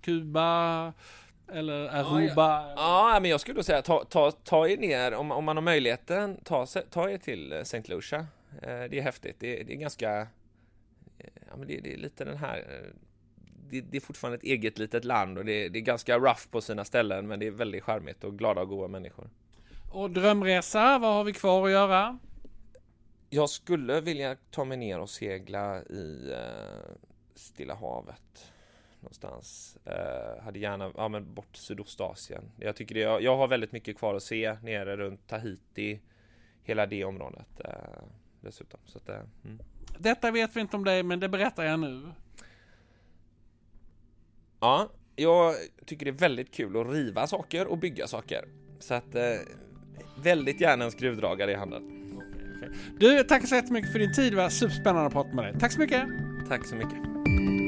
Kuba 0.00 0.92
eller 1.52 1.88
Aruba? 1.88 2.62
Ja, 2.62 2.72
ja. 2.76 3.14
ja 3.14 3.20
men 3.20 3.30
jag 3.30 3.40
skulle 3.40 3.62
säga 3.62 3.82
ta, 3.82 4.04
ta, 4.04 4.30
ta 4.30 4.68
er 4.68 4.76
ner, 4.76 5.14
om, 5.14 5.32
om 5.32 5.44
man 5.44 5.56
har 5.56 5.62
möjligheten, 5.62 6.40
ta, 6.44 6.66
ta 6.66 7.10
er 7.10 7.18
till 7.18 7.52
eh, 7.52 7.58
St. 7.58 7.82
Lucia. 7.86 8.26
Eh, 8.62 8.84
det 8.90 8.98
är 8.98 9.02
häftigt, 9.02 9.36
det, 9.38 9.62
det 9.62 9.72
är 9.72 9.76
ganska... 9.76 10.26
Ja, 11.18 11.56
men 11.56 11.68
det, 11.68 11.80
det, 11.80 11.92
är 11.92 11.96
lite 11.96 12.24
den 12.24 12.36
här... 12.36 12.92
Det, 13.70 13.80
det, 13.80 13.96
är 13.96 14.00
fortfarande 14.00 14.36
ett 14.36 14.44
eget 14.44 14.78
litet 14.78 15.04
land 15.04 15.38
och 15.38 15.44
det, 15.44 15.68
det 15.68 15.78
är 15.78 15.82
ganska 15.82 16.18
rough 16.18 16.48
på 16.50 16.60
sina 16.60 16.84
ställen 16.84 17.26
men 17.26 17.40
det 17.40 17.46
är 17.46 17.50
väldigt 17.50 17.84
charmigt 17.84 18.24
och 18.24 18.38
glada 18.38 18.60
och 18.60 18.68
goda 18.68 18.88
människor. 18.88 19.30
Och 19.92 20.10
drömresa, 20.10 20.98
vad 20.98 21.14
har 21.14 21.24
vi 21.24 21.32
kvar 21.32 21.66
att 21.66 21.70
göra? 21.70 22.18
Jag 23.30 23.50
skulle 23.50 24.00
vilja 24.00 24.36
ta 24.50 24.64
mig 24.64 24.76
ner 24.76 24.98
och 24.98 25.10
segla 25.10 25.82
i 25.82 26.32
eh, 26.32 26.96
Stilla 27.34 27.74
havet 27.74 28.52
någonstans. 29.00 29.78
Eh, 29.84 30.42
hade 30.42 30.58
gärna, 30.58 30.92
ja 30.96 31.08
men 31.08 31.34
bort 31.34 31.56
Sydostasien. 31.56 32.50
Jag 32.56 32.76
tycker 32.76 32.94
det, 32.94 33.00
jag, 33.00 33.22
jag 33.22 33.36
har 33.36 33.48
väldigt 33.48 33.72
mycket 33.72 33.98
kvar 33.98 34.14
att 34.14 34.22
se 34.22 34.56
nere 34.62 34.96
runt 34.96 35.26
Tahiti, 35.26 36.00
hela 36.62 36.86
det 36.86 37.04
området 37.04 37.60
eh, 37.64 38.02
dessutom. 38.40 38.80
Så 38.84 38.98
att, 38.98 39.08
eh, 39.08 39.20
mm. 39.44 39.58
Detta 39.98 40.30
vet 40.30 40.56
vi 40.56 40.60
inte 40.60 40.76
om 40.76 40.84
dig, 40.84 41.02
men 41.02 41.20
det 41.20 41.28
berättar 41.28 41.64
jag 41.64 41.80
nu. 41.80 42.12
Ja, 44.60 44.88
jag 45.16 45.54
tycker 45.86 46.04
det 46.04 46.10
är 46.10 46.28
väldigt 46.28 46.54
kul 46.54 46.80
att 46.80 46.92
riva 46.92 47.26
saker 47.26 47.66
och 47.66 47.78
bygga 47.78 48.06
saker. 48.06 48.44
Så 48.78 48.94
att 48.94 49.14
eh, 49.14 49.36
väldigt 50.16 50.60
gärna 50.60 50.84
en 50.84 50.90
skruvdragare 50.90 51.52
i 51.52 51.54
handen. 51.54 52.07
Du, 52.98 53.22
tack 53.22 53.48
så 53.48 53.54
jättemycket 53.54 53.92
för 53.92 53.98
din 53.98 54.12
tid. 54.12 54.32
Det 54.32 54.36
var 54.36 54.48
superspännande 54.48 55.06
att 55.06 55.12
prata 55.12 55.34
med 55.34 55.44
dig. 55.44 55.54
Tack 55.60 55.72
så 55.72 55.80
mycket! 55.80 56.02
Tack 56.48 56.66
så 56.66 56.76
mycket! 56.76 57.67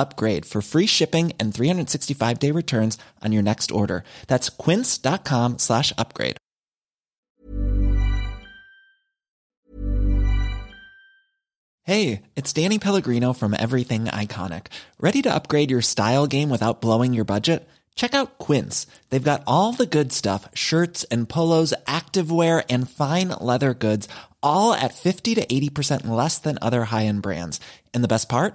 upgrade 0.00 0.44
for 0.44 0.62
free 0.62 0.86
shipping 0.86 1.32
and 1.38 1.54
365 1.54 2.38
day 2.38 2.50
returns 2.50 2.98
on 3.22 3.32
your 3.32 3.42
next 3.42 3.70
order. 3.70 4.02
That's 4.26 4.48
quince.com 4.48 5.58
slash 5.58 5.92
upgrade. 5.96 6.36
Hey, 11.84 12.22
it's 12.36 12.52
Danny 12.52 12.78
Pellegrino 12.78 13.32
from 13.32 13.52
Everything 13.58 14.04
Iconic. 14.04 14.66
Ready 15.00 15.22
to 15.22 15.34
upgrade 15.34 15.72
your 15.72 15.82
style 15.82 16.28
game 16.28 16.48
without 16.48 16.80
blowing 16.80 17.14
your 17.14 17.24
budget? 17.24 17.68
Check 17.96 18.14
out 18.14 18.38
Quince. 18.38 18.86
They've 19.08 19.30
got 19.30 19.42
all 19.46 19.72
the 19.72 19.86
good 19.86 20.12
stuff 20.12 20.48
shirts 20.54 21.04
and 21.04 21.28
polos, 21.28 21.74
activewear, 21.86 22.64
and 22.70 22.88
fine 22.88 23.28
leather 23.28 23.74
goods, 23.74 24.08
all 24.42 24.72
at 24.72 24.94
50 24.94 25.34
to 25.34 25.46
80% 25.46 26.06
less 26.06 26.38
than 26.38 26.58
other 26.62 26.84
high 26.84 27.06
end 27.06 27.22
brands. 27.22 27.60
And 27.92 28.04
the 28.04 28.14
best 28.14 28.28
part? 28.28 28.54